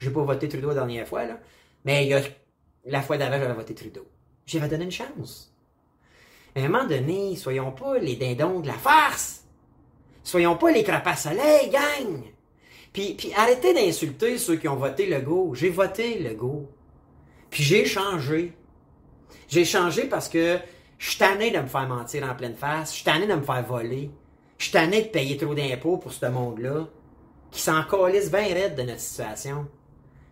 J'ai 0.05 0.11
pas 0.11 0.21
voté 0.21 0.47
Trudeau 0.47 0.67
la 0.67 0.75
dernière 0.75 1.07
fois, 1.07 1.25
là, 1.25 1.39
mais 1.83 2.07
la 2.85 3.01
fois 3.01 3.17
d'avant, 3.17 3.39
j'avais 3.39 3.53
voté 3.53 3.73
Trudeau. 3.73 4.05
J'avais 4.45 4.67
donné 4.67 4.85
une 4.85 4.91
chance. 4.91 5.51
À 6.55 6.59
un 6.59 6.69
moment 6.69 6.85
donné, 6.85 7.35
soyons 7.35 7.71
pas 7.71 7.97
les 7.97 8.15
dindons 8.15 8.59
de 8.59 8.67
la 8.67 8.73
farce. 8.73 9.43
Soyons 10.23 10.57
pas 10.57 10.71
les 10.71 10.83
crapats 10.83 11.17
soleil, 11.17 11.71
gang. 11.71 12.21
Puis, 12.93 13.17
arrêtez 13.35 13.73
d'insulter 13.73 14.37
ceux 14.37 14.57
qui 14.57 14.67
ont 14.67 14.75
voté 14.75 15.07
le 15.07 15.21
go. 15.21 15.55
J'ai 15.55 15.71
voté 15.71 16.19
le 16.19 16.35
go. 16.35 16.69
Puis 17.49 17.63
j'ai 17.63 17.85
changé. 17.85 18.53
J'ai 19.47 19.65
changé 19.65 20.03
parce 20.03 20.29
que 20.29 20.59
je 20.99 21.09
suis 21.09 21.17
tanné 21.17 21.49
de 21.49 21.57
me 21.57 21.67
faire 21.67 21.87
mentir 21.87 22.29
en 22.29 22.35
pleine 22.35 22.55
face. 22.55 22.91
Je 22.91 22.97
suis 22.97 23.05
tanné 23.05 23.25
de 23.25 23.33
me 23.33 23.41
faire 23.41 23.65
voler. 23.65 24.11
Je 24.59 24.65
suis 24.65 24.71
tanné 24.71 25.01
de 25.01 25.07
payer 25.07 25.35
trop 25.35 25.55
d'impôts 25.55 25.97
pour 25.97 26.13
ce 26.13 26.27
monde-là 26.27 26.87
qui 27.49 27.61
s'en 27.61 27.83
calisse 27.83 28.29
bien 28.29 28.53
raide 28.53 28.75
de 28.75 28.83
notre 28.83 28.99
situation. 28.99 29.67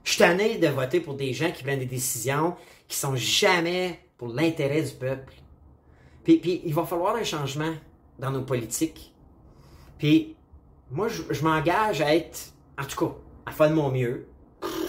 Je 0.04 0.12
suis 0.12 0.20
tanné 0.20 0.58
de 0.58 0.68
voter 0.68 1.00
pour 1.00 1.14
des 1.16 1.34
gens 1.34 1.52
qui 1.52 1.64
prennent 1.64 1.80
des 1.80 1.86
décisions 1.86 2.56
qui 2.88 2.98
sont 2.98 3.16
jamais 3.16 4.00
pour 4.18 4.28
l'intérêt 4.28 4.82
du 4.82 4.92
peuple. 4.92 5.34
Puis, 6.24 6.38
puis, 6.38 6.62
il 6.66 6.74
va 6.74 6.86
falloir 6.86 7.16
un 7.16 7.24
changement 7.24 7.74
dans 8.20 8.32
nos 8.32 8.44
politiques. 8.44 9.14
Puis 9.98 10.36
moi, 10.92 11.08
je, 11.08 11.44
m'engage 11.44 12.02
à 12.02 12.14
être, 12.14 12.54
en 12.78 12.86
tout 12.86 13.06
cas, 13.06 13.14
à 13.46 13.52
faire 13.52 13.70
de 13.70 13.76
mon 13.76 13.92
mieux. 13.92 14.28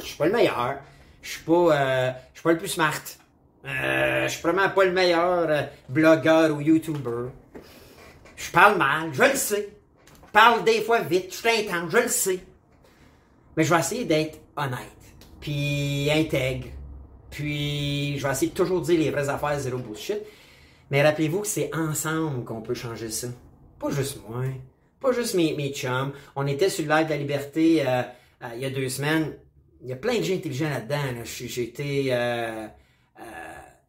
Je 0.01 0.07
suis 0.07 0.17
pas 0.17 0.27
le 0.27 0.33
meilleur. 0.33 0.77
Je 1.23 1.31
suis 1.31 1.43
pas, 1.43 1.53
euh, 1.53 2.11
je 2.33 2.39
suis 2.39 2.43
pas 2.43 2.53
le 2.53 2.59
plus 2.59 2.69
smart. 2.69 3.01
Euh, 3.65 4.29
je 4.29 4.33
suis 4.33 4.43
vraiment 4.43 4.69
pas 4.69 4.85
le 4.85 4.93
meilleur 4.93 5.49
euh, 5.49 5.63
blogueur 5.89 6.55
ou 6.55 6.61
YouTuber. 6.61 7.31
Je 8.37 8.51
parle 8.51 8.77
mal, 8.77 9.15
je 9.15 9.23
le 9.23 9.37
sais. 9.37 9.71
Je 10.27 10.31
parle 10.33 10.65
des 10.65 10.83
fois 10.83 11.01
vite, 11.01 11.31
je 11.31 11.37
suis 11.37 11.49
intense, 11.49 11.91
je 11.91 11.99
le 11.99 12.09
sais. 12.09 12.45
Mais 13.57 13.65
je 13.65 13.73
vais 13.73 13.81
essayer 13.81 14.05
d'être 14.05 14.39
honnête 14.57 14.94
puis 15.45 16.09
intègre, 16.11 16.69
puis 17.31 18.19
je 18.19 18.27
vais 18.27 18.33
essayer 18.33 18.51
de 18.51 18.57
toujours 18.57 18.81
dire 18.81 18.99
les 18.99 19.11
vraies 19.11 19.29
affaires, 19.29 19.59
zéro 19.61 19.77
bullshit. 19.77 20.17
Mais 20.91 21.03
rappelez-vous 21.03 21.41
que 21.41 21.47
c'est 21.47 21.71
ensemble 21.75 22.45
qu'on 22.45 22.63
peut 22.63 22.73
changer 22.73 23.11
ça. 23.11 23.27
Pas 23.79 23.91
juste 23.91 24.21
moi, 24.27 24.45
pas 25.01 25.13
juste 25.13 25.35
mes, 25.35 25.55
mes 25.55 25.71
chums. 25.71 26.13
On 26.35 26.47
était 26.47 26.71
sur 26.71 26.87
le 26.87 26.91
live 26.91 27.05
de 27.05 27.11
la 27.11 27.19
liberté 27.19 27.87
euh, 27.87 28.03
euh, 28.43 28.49
il 28.55 28.63
y 28.63 28.65
a 28.65 28.71
deux 28.71 28.89
semaines. 28.89 29.37
Il 29.83 29.89
y 29.91 29.93
a 29.93 29.97
plein 29.97 30.17
de 30.17 30.23
gens 30.23 30.33
intelligents 30.33 30.71
là-dedans. 30.71 31.23
J'ai 31.25 31.63
été 31.63 32.07
euh, 32.11 32.67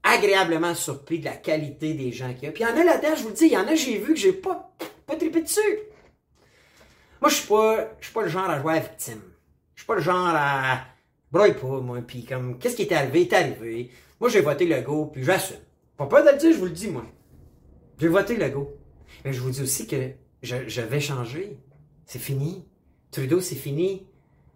agréablement 0.04 0.76
surpris 0.76 1.20
de 1.20 1.26
la 1.26 1.38
qualité 1.38 1.94
des 1.94 2.12
gens 2.12 2.34
qu'il 2.34 2.44
y 2.44 2.48
a. 2.48 2.52
Puis 2.52 2.65
il 2.65 2.68
y 2.68 2.70
en 2.70 2.78
a 2.78 2.84
là-dedans, 2.84 3.15
je 3.15 3.22
vous 3.22 3.30
le 3.30 3.36
dis, 3.36 3.46
il 3.46 3.54
y 3.54 3.58
en 3.58 3.65
a 3.65 3.76
j'ai 3.76 3.98
vu 3.98 4.13
que 4.13 4.20
j'ai 4.20 4.34
pas, 4.34 4.76
pas 5.08 5.15
trippé 5.15 5.41
dessus. 5.41 5.62
Moi, 7.22 7.30
je 7.30 7.36
suis 7.36 7.48
pas, 7.48 7.91
je 8.02 8.08
suis 8.08 8.13
pas 8.13 8.24
le 8.24 8.28
genre 8.28 8.50
à 8.50 8.60
jouer 8.60 8.74
à 8.74 8.80
victime. 8.80 9.22
Je 9.74 9.84
suis 9.84 9.88
pas 9.88 9.96
le 9.96 10.02
genre 10.02 10.34
à 10.36 10.82
broye 11.36 11.54
pas, 11.54 11.82
moi, 11.82 12.00
puis 12.02 12.24
comme, 12.24 12.58
qu'est-ce 12.58 12.78
qui 12.78 12.84
est 12.84 12.93
arrivé, 12.93 13.24
est 13.24 13.34
arrivé. 13.34 13.91
Moi, 14.21 14.30
j'ai 14.30 14.41
voté 14.41 14.65
le 14.65 14.82
go, 14.82 15.08
puis 15.08 15.24
j'assume. 15.24 15.58
Pas 15.98 16.06
peur 16.08 16.24
de 16.24 16.32
le 16.32 16.38
dire, 16.38 16.54
je 16.54 16.58
vous 16.58 16.65
le 16.65 16.71
dis, 16.71 16.88
moi. 16.88 17.06
J'ai 18.00 18.08
voté 18.08 18.38
le 18.38 18.50
go. 18.50 18.74
Mais 19.24 19.34
je 19.34 19.41
vous 19.41 19.50
dis 19.50 19.62
aussi 19.62 19.86
que 19.86 20.12
je, 20.41 20.82
vais 20.82 21.00
changer. 21.00 21.58
C'est 22.06 22.19
fini. 22.19 22.65
Trudeau, 23.12 23.41
c'est 23.41 23.56
fini. 23.56 24.08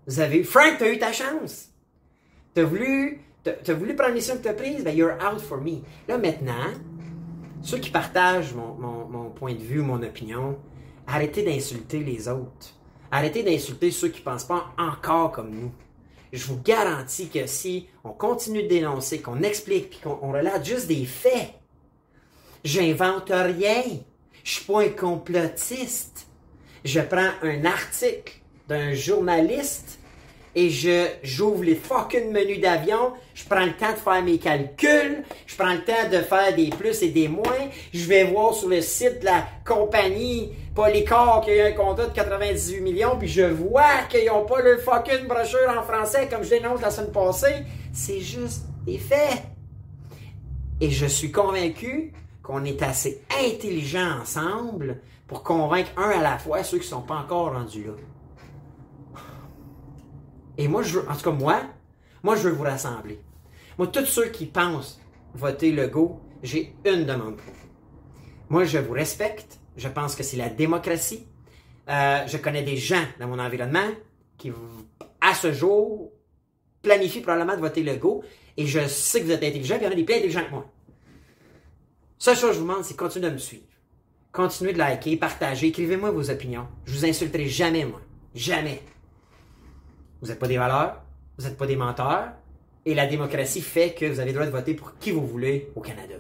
Vous 0.08 0.20
avez, 0.22 0.44
Frank, 0.44 0.78
t'as 0.80 0.92
eu 0.92 0.98
ta 0.98 1.12
chance. 1.12 1.70
T'as 2.54 2.64
voulu, 2.64 3.22
t'as, 3.44 3.74
voulu 3.74 3.96
prendre 3.96 4.14
mission 4.14 4.38
que 4.38 4.44
t'as 4.44 4.54
prise, 4.54 4.84
ben, 4.84 4.96
you're 4.96 5.14
out 5.14 5.40
for 5.40 5.60
me. 5.60 5.82
Là, 6.08 6.18
maintenant, 6.18 6.74
ceux 7.62 7.78
qui 7.78 7.90
partagent 7.90 8.54
mon, 8.54 8.74
mon, 8.76 9.06
mon 9.06 9.30
point 9.30 9.54
de 9.54 9.60
vue, 9.60 9.82
mon 9.82 10.02
opinion, 10.02 10.58
arrêtez 11.08 11.44
d'insulter 11.44 12.00
les 12.00 12.28
autres. 12.28 12.76
Arrêtez 13.12 13.44
d'insulter 13.44 13.92
ceux 13.92 14.10
qui 14.10 14.22
pensent 14.22 14.46
pas 14.46 14.74
encore 14.78 15.32
comme 15.32 15.52
nous 15.52 15.72
je 16.32 16.46
vous 16.46 16.60
garantis 16.62 17.30
que 17.30 17.48
si 17.48 17.88
on 18.04 18.12
continue 18.12 18.64
de 18.64 18.68
dénoncer, 18.68 19.22
qu'on 19.22 19.42
explique, 19.42 19.90
puis 19.90 20.00
qu'on 20.00 20.32
relate 20.32 20.66
juste 20.66 20.88
des 20.88 21.06
faits, 21.06 21.54
j'invente 22.64 23.30
rien. 23.30 23.84
Je 24.44 24.52
suis 24.52 24.66
pas 24.66 24.84
un 24.84 24.90
complotiste. 24.90 26.28
Je 26.86 27.02
prends 27.02 27.32
un 27.44 27.66
article 27.66 28.42
d'un 28.68 28.94
journaliste 28.94 29.99
et 30.56 30.70
je 30.70 31.08
j'ouvre 31.24 31.64
les 31.64 31.76
fucking 31.76 32.32
menus 32.32 32.60
d'avion, 32.60 33.14
je 33.34 33.46
prends 33.46 33.66
le 33.66 33.74
temps 33.74 33.92
de 33.92 33.98
faire 33.98 34.24
mes 34.24 34.38
calculs, 34.38 35.24
je 35.46 35.56
prends 35.56 35.74
le 35.74 35.84
temps 35.84 36.10
de 36.12 36.18
faire 36.18 36.56
des 36.56 36.70
plus 36.70 37.02
et 37.04 37.10
des 37.10 37.28
moins, 37.28 37.70
je 37.94 38.06
vais 38.06 38.26
voir 38.26 38.54
sur 38.54 38.70
le 38.70 38.82
site 38.82 39.20
de 39.20 39.26
la 39.26 39.46
compagnie 39.66 40.52
Polycor 40.76 41.42
qui 41.44 41.60
a 41.60 41.66
un 41.66 41.72
contrat 41.74 42.08
de 42.08 42.14
98 42.14 42.82
millions, 42.82 43.18
puis 43.18 43.28
je 43.28 43.42
vois 43.42 44.04
qu'ils 44.10 44.28
n'ont 44.28 44.46
pas 44.46 44.62
le 44.62 44.78
fucking 44.78 45.28
brochure 45.28 45.76
en 45.78 45.84
français 45.84 46.28
comme 46.30 46.44
je 46.44 46.50
dénonce 46.50 46.82
la 46.82 46.92
semaine 46.92 47.12
passée. 47.12 47.66
C'est 47.92 48.22
juste 48.22 48.64
des 48.86 48.98
faits. 48.98 49.44
Et 50.82 50.90
je 50.90 51.06
suis 51.06 51.32
convaincu 51.32 52.14
qu'on 52.42 52.64
est 52.64 52.82
assez 52.82 53.22
intelligents 53.46 54.22
ensemble 54.22 55.02
pour 55.28 55.44
convaincre 55.44 55.92
un 55.98 56.10
à 56.10 56.22
la 56.22 56.38
fois 56.38 56.64
ceux 56.64 56.78
qui 56.78 56.86
ne 56.86 56.90
sont 56.90 57.02
pas 57.02 57.18
encore 57.18 57.54
rendus 57.54 57.84
là. 57.84 57.94
Et 60.60 60.68
moi, 60.68 60.84
je 60.84 61.00
veux, 61.00 61.10
en 61.10 61.16
tout 61.16 61.24
cas, 61.24 61.32
moi, 61.32 61.62
moi, 62.22 62.36
je 62.36 62.50
veux 62.50 62.54
vous 62.54 62.64
rassembler. 62.64 63.18
Moi, 63.78 63.88
tous 63.88 64.06
ceux 64.06 64.26
qui 64.26 64.46
pensent 64.46 65.00
voter 65.34 65.72
le 65.72 65.88
go, 65.88 66.20
j'ai 66.44 66.76
une 66.84 67.06
demande 67.06 67.38
pour 67.38 67.54
vous. 67.54 67.70
Moi, 68.50 68.66
je 68.66 68.78
vous 68.78 68.92
respecte. 68.92 69.58
Je 69.78 69.88
pense 69.88 70.16
que 70.16 70.24
c'est 70.24 70.36
la 70.36 70.50
démocratie. 70.50 71.26
Euh, 71.88 72.28
je 72.28 72.36
connais 72.36 72.64
des 72.64 72.76
gens 72.76 73.06
dans 73.22 73.28
mon 73.28 73.40
environnement 73.40 73.88
qui, 74.38 74.52
à 75.22 75.34
ce 75.34 75.54
jour, 75.54 76.12
planifient 76.82 77.22
probablement 77.22 77.56
de 77.56 77.62
voter 77.62 77.82
le 77.82 77.96
go. 77.96 78.22
Et 78.58 78.68
je 78.68 78.86
sais 78.86 79.22
que 79.22 79.28
vous 79.28 79.32
êtes 79.32 79.44
intelligents, 79.44 79.78
il 79.80 79.86
y 79.86 79.88
en 79.88 79.92
a 79.92 79.96
des 79.96 80.04
plus 80.04 80.16
intelligents 80.16 80.44
que 80.44 80.52
moi. 80.52 80.70
Seule 82.18 82.36
chose 82.36 82.50
que 82.50 82.56
je 82.56 82.60
vous 82.60 82.68
demande, 82.68 82.84
c'est 82.84 82.98
continuer 82.98 83.30
de 83.30 83.34
me 83.34 83.40
suivre. 83.40 83.64
Continuez 84.34 84.74
de 84.74 84.78
liker, 84.78 85.16
partager, 85.16 85.68
écrivez-moi 85.68 86.12
vos 86.12 86.30
opinions. 86.30 86.68
Je 86.84 86.92
vous 86.92 87.06
insulterai 87.06 87.48
jamais, 87.48 87.86
moi. 87.86 88.02
Jamais. 88.36 88.82
Vous 90.22 90.28
n'êtes 90.28 90.40
pas 90.40 90.48
des 90.48 90.58
valeurs, 90.58 91.02
vous 91.38 91.46
n'êtes 91.46 91.58
pas 91.58 91.68
des 91.68 91.76
menteurs, 91.76 92.34
Et 92.86 92.96
la 92.96 93.08
démocratie 93.08 93.62
fait 93.62 93.94
que 93.94 94.06
vous 94.06 94.20
avez 94.20 94.32
le 94.32 94.36
droit 94.36 94.46
de 94.46 94.52
voter 94.52 94.74
pour 94.74 94.98
qui 94.98 95.12
vous 95.12 95.26
voulez 95.26 95.72
au 95.76 95.82
Canada. 95.82 96.16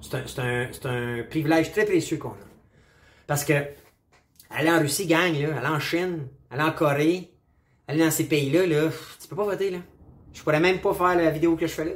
C'est 0.00 0.38
un, 0.38 0.68
un, 0.84 1.20
un 1.20 1.22
privilège 1.24 1.72
très 1.72 1.84
précieux 1.84 2.16
qu'on 2.16 2.30
a. 2.30 2.48
Parce 3.26 3.44
que 3.44 3.52
aller 4.50 4.70
en 4.70 4.80
Russie 4.80 5.06
gagne, 5.06 5.44
aller 5.44 5.66
en 5.66 5.80
Chine, 5.80 6.28
aller 6.50 6.62
en 6.62 6.72
Corée, 6.72 7.30
aller 7.86 8.00
dans 8.04 8.10
ces 8.10 8.24
pays-là, 8.24 8.66
là, 8.66 8.90
tu 9.20 9.28
peux 9.28 9.36
pas 9.36 9.44
voter, 9.44 9.70
là. 9.70 9.78
Je 10.32 10.42
pourrais 10.42 10.60
même 10.60 10.80
pas 10.80 10.94
faire 10.94 11.16
la 11.16 11.30
vidéo 11.30 11.56
que 11.56 11.66
je 11.66 11.72
fais 11.72 11.84
là. 11.84 11.92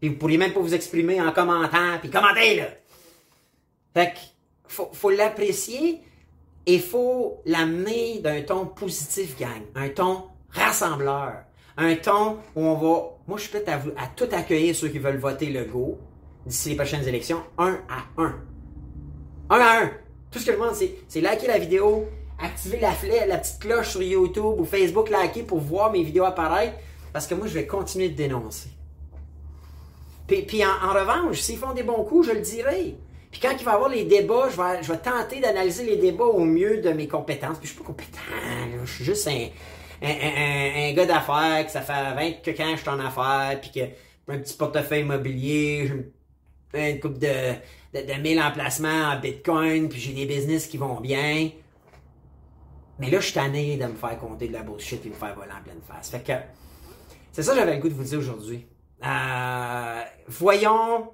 Puis 0.00 0.10
vous 0.10 0.16
pourriez 0.16 0.38
même 0.38 0.52
pas 0.52 0.60
vous 0.60 0.74
exprimer 0.74 1.20
en 1.20 1.32
commentant, 1.32 1.98
puis 2.00 2.10
commenter, 2.10 2.56
là. 2.56 2.68
Fait 3.94 4.12
que, 4.12 4.18
faut, 4.68 4.90
faut 4.92 5.10
l'apprécier 5.10 6.02
et 6.66 6.78
faut 6.78 7.40
l'amener 7.46 8.20
d'un 8.20 8.42
ton 8.42 8.66
positif, 8.66 9.38
gang. 9.38 9.62
Un 9.74 9.88
ton 9.88 10.24
rassembleur. 10.56 11.44
Un 11.76 11.94
ton 11.96 12.38
où 12.54 12.64
on 12.64 12.74
va, 12.74 13.10
moi 13.26 13.38
je 13.38 13.42
suis 13.42 13.50
prêt 13.50 13.64
à, 13.70 13.76
à 14.02 14.06
tout 14.14 14.28
accueillir 14.32 14.74
ceux 14.74 14.88
qui 14.88 14.98
veulent 14.98 15.18
voter 15.18 15.46
le 15.46 15.64
go 15.64 15.98
d'ici 16.46 16.70
les 16.70 16.76
prochaines 16.76 17.06
élections, 17.06 17.42
un 17.58 17.78
à 17.88 18.22
un. 18.22 18.34
Un 19.50 19.58
à 19.58 19.82
un. 19.82 19.90
Tout 20.30 20.38
ce 20.38 20.46
que 20.46 20.52
je 20.52 20.56
demande, 20.56 20.74
c'est, 20.74 21.20
liker 21.20 21.46
la 21.48 21.58
vidéo, 21.58 22.06
activer 22.38 22.78
la, 22.78 22.92
flèche, 22.92 23.26
la 23.26 23.38
petite 23.38 23.58
cloche 23.58 23.90
sur 23.90 24.02
YouTube 24.02 24.58
ou 24.58 24.64
Facebook, 24.64 25.10
liker 25.10 25.42
pour 25.42 25.58
voir 25.58 25.90
mes 25.90 26.02
vidéos 26.02 26.24
apparaître, 26.24 26.76
parce 27.12 27.26
que 27.26 27.34
moi, 27.34 27.46
je 27.46 27.54
vais 27.54 27.66
continuer 27.66 28.08
de 28.08 28.16
dénoncer. 28.16 28.70
Puis, 30.26 30.42
puis 30.42 30.62
en, 30.64 30.92
revanche, 30.92 31.40
s'ils 31.40 31.58
font 31.58 31.72
des 31.72 31.82
bons 31.82 32.04
coups, 32.04 32.28
je 32.28 32.32
le 32.32 32.40
dirai. 32.40 32.96
Puis 33.30 33.40
quand 33.40 33.54
il 33.58 33.64
va 33.64 33.72
y 33.72 33.74
avoir 33.74 33.90
les 33.90 34.04
débats, 34.04 34.48
je 34.50 34.56
vais, 34.56 34.82
je 34.82 34.92
vais 34.92 34.98
tenter 34.98 35.40
d'analyser 35.40 35.84
les 35.84 35.96
débats 35.96 36.24
au 36.24 36.44
mieux 36.44 36.78
de 36.78 36.90
mes 36.90 37.06
compétences. 37.06 37.58
Puis 37.58 37.68
je 37.68 37.72
suis 37.72 37.80
pas 37.80 37.86
compétent, 37.86 38.18
je 38.84 38.90
suis 38.90 39.04
juste 39.04 39.28
un, 39.28 39.48
un, 40.02 40.92
gars 40.92 41.06
d'affaires, 41.06 41.64
que 41.66 41.72
ça 41.72 41.82
fait 41.82 42.14
20 42.14 42.42
que 42.42 42.50
quand 42.50 42.70
je 42.72 42.80
suis 42.80 42.88
en 42.88 43.00
affaires, 43.00 43.60
puis 43.60 43.70
que 43.70 43.80
j'ai 43.80 43.96
un 44.28 44.38
petit 44.38 44.56
portefeuille 44.56 45.00
immobilier, 45.00 45.90
j'ai 46.74 46.90
une, 46.90 47.00
coupe 47.00 47.18
de, 47.18 47.54
de, 47.94 48.12
de 48.12 48.20
1000 48.20 48.40
emplacements 48.40 49.12
en 49.12 49.18
bitcoin, 49.20 49.88
puis 49.88 50.00
j'ai 50.00 50.12
des 50.12 50.26
business 50.26 50.66
qui 50.66 50.76
vont 50.76 51.00
bien. 51.00 51.50
Mais 52.98 53.10
là, 53.10 53.20
je 53.20 53.26
suis 53.26 53.34
tanné 53.34 53.76
de 53.76 53.86
me 53.86 53.94
faire 53.94 54.18
compter 54.18 54.48
de 54.48 54.54
la 54.54 54.62
bullshit 54.62 55.04
et 55.04 55.08
me 55.08 55.14
faire 55.14 55.34
voler 55.34 55.52
en 55.52 55.62
pleine 55.62 55.82
face. 55.86 56.10
Fait 56.10 56.22
que, 56.22 56.32
c'est 57.32 57.42
ça 57.42 57.52
que 57.52 57.58
j'avais 57.58 57.76
le 57.76 57.82
goût 57.82 57.88
de 57.88 57.94
vous 57.94 58.04
dire 58.04 58.18
aujourd'hui. 58.18 58.66
Euh, 59.04 60.02
voyons, 60.28 61.12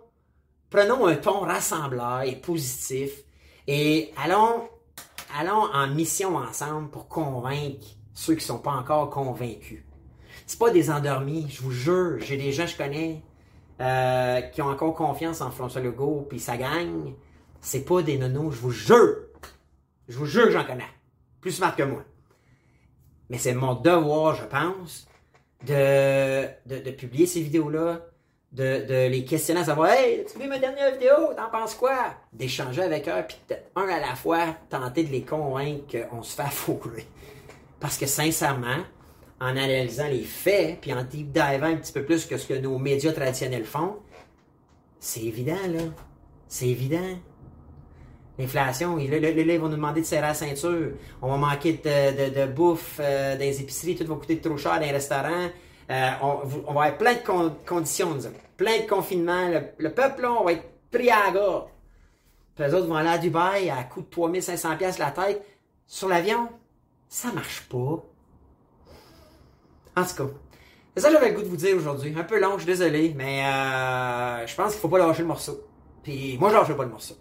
prenons 0.70 1.06
un 1.06 1.16
ton 1.16 1.40
rassembleur 1.40 2.22
et 2.22 2.36
positif 2.36 3.10
et 3.66 4.12
allons, 4.16 4.68
allons 5.36 5.68
en 5.72 5.88
mission 5.88 6.36
ensemble 6.36 6.90
pour 6.90 7.08
convaincre 7.08 7.86
ceux 8.14 8.34
qui 8.34 8.44
sont 8.44 8.58
pas 8.58 8.72
encore 8.72 9.10
convaincus. 9.10 9.82
C'est 10.46 10.58
pas 10.58 10.70
des 10.70 10.90
endormis, 10.90 11.46
je 11.50 11.62
vous 11.62 11.70
jure. 11.70 12.18
J'ai 12.20 12.36
des 12.36 12.52
gens 12.52 12.64
que 12.64 12.70
je 12.70 12.76
connais 12.76 13.22
euh, 13.80 14.40
qui 14.40 14.62
ont 14.62 14.68
encore 14.68 14.94
confiance 14.94 15.40
en 15.40 15.50
François 15.50 15.80
Legault 15.80 16.26
puis 16.28 16.40
ça 16.40 16.56
gagne. 16.56 17.14
C'est 17.60 17.84
pas 17.84 18.02
des 18.02 18.18
nonos, 18.18 18.50
je 18.50 18.60
vous 18.60 18.70
jure. 18.70 19.16
Je 20.08 20.18
vous 20.18 20.26
jure 20.26 20.44
que 20.44 20.50
j'en 20.50 20.64
connais. 20.64 20.88
Plus 21.40 21.52
smart 21.52 21.74
que 21.74 21.84
moi. 21.84 22.04
Mais 23.30 23.38
c'est 23.38 23.54
mon 23.54 23.74
devoir, 23.74 24.34
je 24.34 24.44
pense, 24.44 25.06
de, 25.66 26.46
de, 26.66 26.90
publier 26.90 27.26
ces 27.26 27.40
vidéos-là, 27.40 28.00
de, 28.52 29.08
les 29.08 29.24
questionner 29.24 29.60
à 29.60 29.64
savoir 29.64 29.90
Hey, 29.90 30.24
tu 30.30 30.38
vu 30.38 30.48
ma 30.48 30.58
dernière 30.58 30.92
vidéo, 30.92 31.32
t'en 31.36 31.48
penses 31.50 31.74
quoi? 31.74 32.14
D'échanger 32.32 32.82
avec 32.82 33.08
eux, 33.08 33.24
puis 33.26 33.38
un 33.76 33.88
à 33.88 34.00
la 34.00 34.14
fois, 34.14 34.54
tenter 34.68 35.04
de 35.04 35.12
les 35.12 35.22
convaincre 35.22 35.96
qu'on 36.10 36.22
se 36.22 36.34
fait 36.34 36.42
fourrer. 36.50 37.06
Parce 37.82 37.98
que 37.98 38.06
sincèrement, 38.06 38.78
en 39.40 39.48
analysant 39.48 40.06
les 40.06 40.22
faits, 40.22 40.80
puis 40.80 40.92
en 40.92 41.02
deep 41.02 41.32
divant 41.32 41.66
un 41.66 41.74
petit 41.74 41.92
peu 41.92 42.04
plus 42.04 42.26
que 42.26 42.38
ce 42.38 42.46
que 42.46 42.54
nos 42.54 42.78
médias 42.78 43.10
traditionnels 43.10 43.64
font, 43.64 43.96
c'est 45.00 45.24
évident, 45.24 45.66
là. 45.68 45.82
C'est 46.46 46.68
évident. 46.68 47.18
L'inflation, 48.38 48.96
là, 48.96 49.02
ils 49.02 49.58
vont 49.58 49.68
nous 49.68 49.74
demander 49.74 50.02
de 50.02 50.06
serrer 50.06 50.28
la 50.28 50.34
ceinture. 50.34 50.92
On 51.20 51.28
va 51.28 51.36
manquer 51.36 51.72
de, 51.72 52.46
bouffe 52.46 53.00
euh, 53.00 53.34
dans 53.34 53.40
les 53.40 53.60
épiceries, 53.60 53.96
tout 53.96 54.06
va 54.06 54.14
coûter 54.14 54.38
trop 54.38 54.56
cher 54.56 54.74
dans 54.74 54.86
les 54.86 54.92
restaurants. 54.92 55.48
Euh, 55.90 56.10
on, 56.22 56.72
va 56.72 56.82
avoir 56.82 56.98
plein 56.98 57.14
de 57.14 57.26
con- 57.26 57.56
conditions, 57.66 58.16
plein 58.56 58.78
de 58.82 58.86
confinements. 58.86 59.48
Le, 59.48 59.60
le 59.78 59.92
peuple, 59.92 60.22
là, 60.22 60.32
on 60.40 60.44
va 60.44 60.52
être 60.52 60.68
pris 60.92 61.10
à 61.10 61.26
la 61.26 61.32
gorge. 61.32 61.64
Puis 62.54 62.64
les 62.64 62.74
autres 62.74 62.86
vont 62.86 62.94
aller 62.94 63.08
à 63.08 63.18
Dubaï 63.18 63.70
à 63.70 63.82
coût 63.82 64.02
de 64.02 64.06
3500$ 64.06 64.76
piastres 64.76 65.00
la 65.00 65.10
tête. 65.10 65.44
Sur 65.88 66.08
l'avion, 66.08 66.48
ça 67.12 67.30
marche 67.30 67.68
pas. 67.68 67.76
En 67.76 67.98
tout 70.04 70.14
cas, 70.16 70.24
c'est 70.96 71.02
ça 71.02 71.08
que 71.08 71.14
j'avais 71.14 71.28
le 71.28 71.36
goût 71.36 71.42
de 71.42 71.48
vous 71.48 71.56
dire 71.56 71.76
aujourd'hui. 71.76 72.14
Un 72.16 72.24
peu 72.24 72.40
long, 72.40 72.54
je 72.54 72.64
suis 72.64 72.72
désolé, 72.72 73.12
mais 73.14 73.44
euh, 73.44 74.46
je 74.46 74.56
pense 74.56 74.72
qu'il 74.72 74.80
faut 74.80 74.88
pas 74.88 74.96
lâcher 74.96 75.20
le 75.20 75.28
morceau. 75.28 75.60
Puis 76.02 76.38
moi, 76.38 76.48
je 76.48 76.54
lâche 76.54 76.74
pas 76.74 76.84
le 76.84 76.90
morceau. 76.90 77.16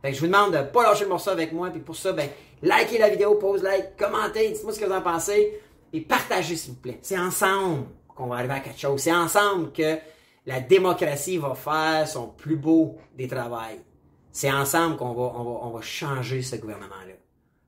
Fait 0.00 0.10
que 0.10 0.16
je 0.16 0.20
vous 0.20 0.28
demande 0.28 0.54
de 0.54 0.62
pas 0.62 0.84
lâcher 0.84 1.04
le 1.04 1.10
morceau 1.10 1.28
avec 1.28 1.52
moi. 1.52 1.68
Puis 1.68 1.80
pour 1.80 1.94
ça, 1.94 2.14
ben, 2.14 2.26
likez 2.62 2.96
la 2.96 3.10
vidéo, 3.10 3.34
pose 3.34 3.62
like, 3.62 3.98
commentez, 3.98 4.50
dites-moi 4.50 4.72
ce 4.72 4.80
que 4.80 4.86
vous 4.86 4.92
en 4.92 5.02
pensez. 5.02 5.60
Et 5.92 6.00
partagez, 6.00 6.56
s'il 6.56 6.72
vous 6.72 6.80
plaît. 6.80 6.98
C'est 7.02 7.18
ensemble 7.18 7.84
qu'on 8.08 8.28
va 8.28 8.36
arriver 8.36 8.54
à 8.54 8.60
quelque 8.60 8.80
chose. 8.80 9.02
C'est 9.02 9.14
ensemble 9.14 9.72
que 9.72 9.98
la 10.46 10.60
démocratie 10.60 11.36
va 11.36 11.54
faire 11.54 12.08
son 12.08 12.28
plus 12.28 12.56
beau 12.56 12.96
des 13.14 13.28
travails. 13.28 13.82
C'est 14.32 14.50
ensemble 14.50 14.96
qu'on 14.96 15.12
va, 15.12 15.70
va 15.70 15.80
changer 15.82 16.40
ce 16.40 16.56
gouvernement-là. 16.56 17.12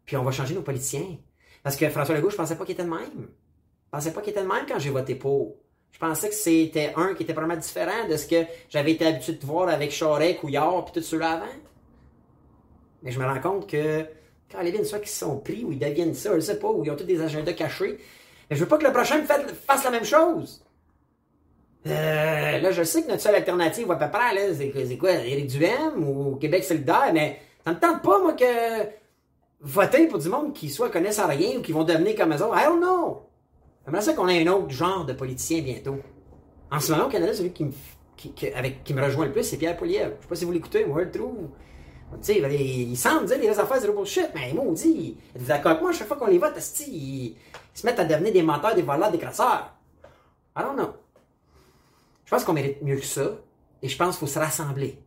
Puis 0.06 0.16
on 0.16 0.22
va 0.22 0.30
changer 0.30 0.54
nos 0.54 0.62
politiciens. 0.62 1.18
Parce 1.66 1.74
que 1.74 1.88
François 1.88 2.14
Legault, 2.14 2.30
je 2.30 2.36
pensais 2.36 2.54
pas 2.54 2.64
qu'il 2.64 2.74
était 2.74 2.84
de 2.84 2.88
même. 2.88 3.26
Je 3.26 3.90
pensais 3.90 4.12
pas 4.12 4.20
qu'il 4.20 4.30
était 4.30 4.42
de 4.44 4.46
même 4.46 4.66
quand 4.68 4.78
j'ai 4.78 4.90
voté 4.90 5.16
pour. 5.16 5.56
Je 5.90 5.98
pensais 5.98 6.28
que 6.28 6.34
c'était 6.36 6.92
un 6.94 7.12
qui 7.12 7.24
était 7.24 7.32
vraiment 7.32 7.56
différent 7.56 8.06
de 8.08 8.16
ce 8.16 8.28
que 8.28 8.36
j'avais 8.68 8.92
été 8.92 9.04
habitué 9.04 9.32
de 9.32 9.44
voir 9.44 9.68
avec 9.68 9.90
Charest, 9.90 10.38
Couillard, 10.38 10.84
puis 10.84 10.94
tout 10.94 11.04
ceux-là 11.04 11.32
avant. 11.32 11.56
Mais 13.02 13.10
je 13.10 13.18
me 13.18 13.24
rends 13.24 13.40
compte 13.40 13.68
que 13.68 14.06
quand 14.48 14.62
les 14.62 14.84
soit 14.84 15.00
qu'ils 15.00 15.08
sont 15.08 15.38
pris, 15.38 15.64
ou 15.64 15.72
ils 15.72 15.78
deviennent 15.80 16.14
ça, 16.14 16.36
je 16.36 16.38
sais 16.38 16.60
pas, 16.60 16.68
ou 16.70 16.84
ils 16.84 16.90
ont 16.92 16.94
tous 16.94 17.02
des 17.02 17.20
agendas 17.20 17.52
cachés, 17.52 17.98
mais 18.48 18.54
je 18.54 18.62
veux 18.62 18.68
pas 18.68 18.78
que 18.78 18.86
le 18.86 18.92
prochain 18.92 19.20
fasse 19.24 19.84
la 19.84 19.90
même 19.90 20.04
chose. 20.04 20.64
Euh, 21.88 22.60
là, 22.60 22.70
je 22.70 22.84
sais 22.84 23.02
que 23.02 23.08
notre 23.08 23.22
seule 23.22 23.34
alternative 23.34 23.90
à 23.90 23.96
peu 23.96 24.08
près, 24.08 24.54
c'est 24.54 24.98
quoi, 24.98 25.14
Éric 25.14 25.50
ou 25.98 26.36
Québec 26.36 26.62
solidaire, 26.62 27.10
mais 27.12 27.40
ça 27.64 27.74
pas, 27.74 28.22
moi, 28.22 28.34
que 28.34 28.44
voter 29.66 30.06
pour 30.06 30.18
du 30.18 30.28
monde 30.28 30.52
qui 30.52 30.70
soit 30.70 30.90
connaissent 30.90 31.20
rien 31.20 31.58
ou 31.58 31.62
qui 31.62 31.72
vont 31.72 31.84
devenir 31.84 32.14
comme 32.16 32.32
eux 32.32 32.42
autres? 32.42 32.56
I 32.56 32.64
don't 32.66 32.78
know. 32.78 33.22
J'aimerais 33.84 34.02
ça 34.02 34.12
qu'on 34.14 34.28
ait 34.28 34.46
un 34.46 34.52
autre 34.52 34.70
genre 34.70 35.04
de 35.04 35.12
politicien 35.12 35.60
bientôt. 35.62 35.96
En 36.70 36.80
ce 36.80 36.92
moment, 36.92 37.06
au 37.06 37.08
Canada, 37.08 37.34
celui 37.34 37.52
qui 37.52 37.64
me, 37.64 37.72
qui, 38.16 38.32
avec, 38.54 38.82
qui 38.84 38.94
me 38.94 39.02
rejoint 39.02 39.26
le 39.26 39.32
plus, 39.32 39.44
c'est 39.44 39.56
Pierre 39.56 39.76
Poilievre. 39.76 40.12
Je 40.18 40.22
sais 40.22 40.28
pas 40.28 40.34
si 40.34 40.44
vous 40.44 40.52
l'écoutez, 40.52 40.84
moi, 40.84 41.00
je 41.00 41.04
le 41.04 41.10
trouve. 41.12 41.48
Tu 42.22 42.32
il, 42.32 42.90
il 42.90 42.96
semble 42.96 43.26
dire 43.26 43.38
des 43.38 43.48
vraies 43.48 43.58
affaires, 43.58 43.80
zéro 43.80 43.94
bullshit, 43.94 44.28
mais 44.34 44.52
maudit. 44.52 45.16
Êtes-vous 45.34 45.48
d'accord 45.48 45.72
avec 45.72 45.82
moi? 45.82 45.92
Chaque 45.92 46.08
fois 46.08 46.16
qu'on 46.16 46.26
les 46.26 46.38
vote, 46.38 46.54
ils, 46.86 47.26
ils 47.26 47.36
se 47.74 47.84
mettent 47.84 47.98
à 47.98 48.04
devenir 48.04 48.32
des 48.32 48.42
menteurs, 48.42 48.74
des 48.74 48.82
voleurs, 48.82 49.10
des 49.10 49.18
crasseurs. 49.18 49.74
I 50.56 50.62
don't 50.62 50.76
know. 50.76 50.92
Je 52.24 52.30
pense 52.30 52.44
qu'on 52.44 52.52
mérite 52.52 52.82
mieux 52.82 52.96
que 52.96 53.04
ça. 53.04 53.36
Et 53.82 53.88
je 53.88 53.96
pense 53.96 54.16
qu'il 54.16 54.26
faut 54.26 54.32
se 54.32 54.38
rassembler. 54.38 54.98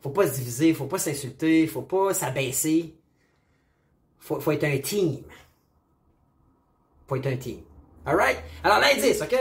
Faut 0.00 0.10
pas 0.10 0.26
se 0.26 0.34
diviser, 0.34 0.74
faut 0.74 0.86
pas 0.86 0.98
s'insulter, 0.98 1.66
faut 1.66 1.82
pas 1.82 2.14
s'abaisser. 2.14 2.96
Faut, 4.22 4.38
faut 4.40 4.52
être 4.52 4.64
un 4.64 4.78
team. 4.78 5.22
Faut 7.08 7.16
être 7.16 7.26
un 7.26 7.36
team. 7.36 7.58
Alright? 8.06 8.38
Alors 8.62 8.78
l'indice, 8.78 9.20
ok? 9.20 9.36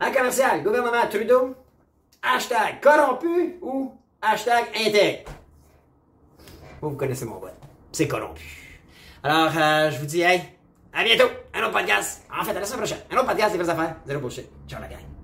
En 0.00 0.10
commercial, 0.10 0.62
gouvernement 0.62 1.06
Trudeau, 1.10 1.54
hashtag 2.22 2.80
corrompu 2.80 3.58
ou 3.60 3.92
hashtag 4.22 4.64
intègre? 4.74 5.30
Vous, 6.80 6.90
connaissez 6.96 7.24
mon 7.26 7.38
vote. 7.38 7.54
C'est 7.92 8.08
corrompu. 8.08 8.80
Alors, 9.22 9.52
euh, 9.56 9.90
je 9.90 9.98
vous 9.98 10.06
dis, 10.06 10.20
hey, 10.20 10.42
à 10.92 11.04
bientôt. 11.04 11.30
Un 11.54 11.62
autre 11.62 11.72
podcast. 11.72 12.22
En 12.30 12.44
fait, 12.44 12.52
à 12.52 12.60
la 12.60 12.64
semaine 12.64 12.80
prochaine. 12.80 13.04
Un 13.10 13.16
autre 13.16 13.26
podcast 13.26 13.52
des 13.52 13.58
vraies 13.58 13.70
affaires. 13.70 13.96
Zéro 14.06 14.20
bullshit. 14.20 14.48
Ciao 14.68 14.80
la 14.80 14.88
gang. 14.88 15.15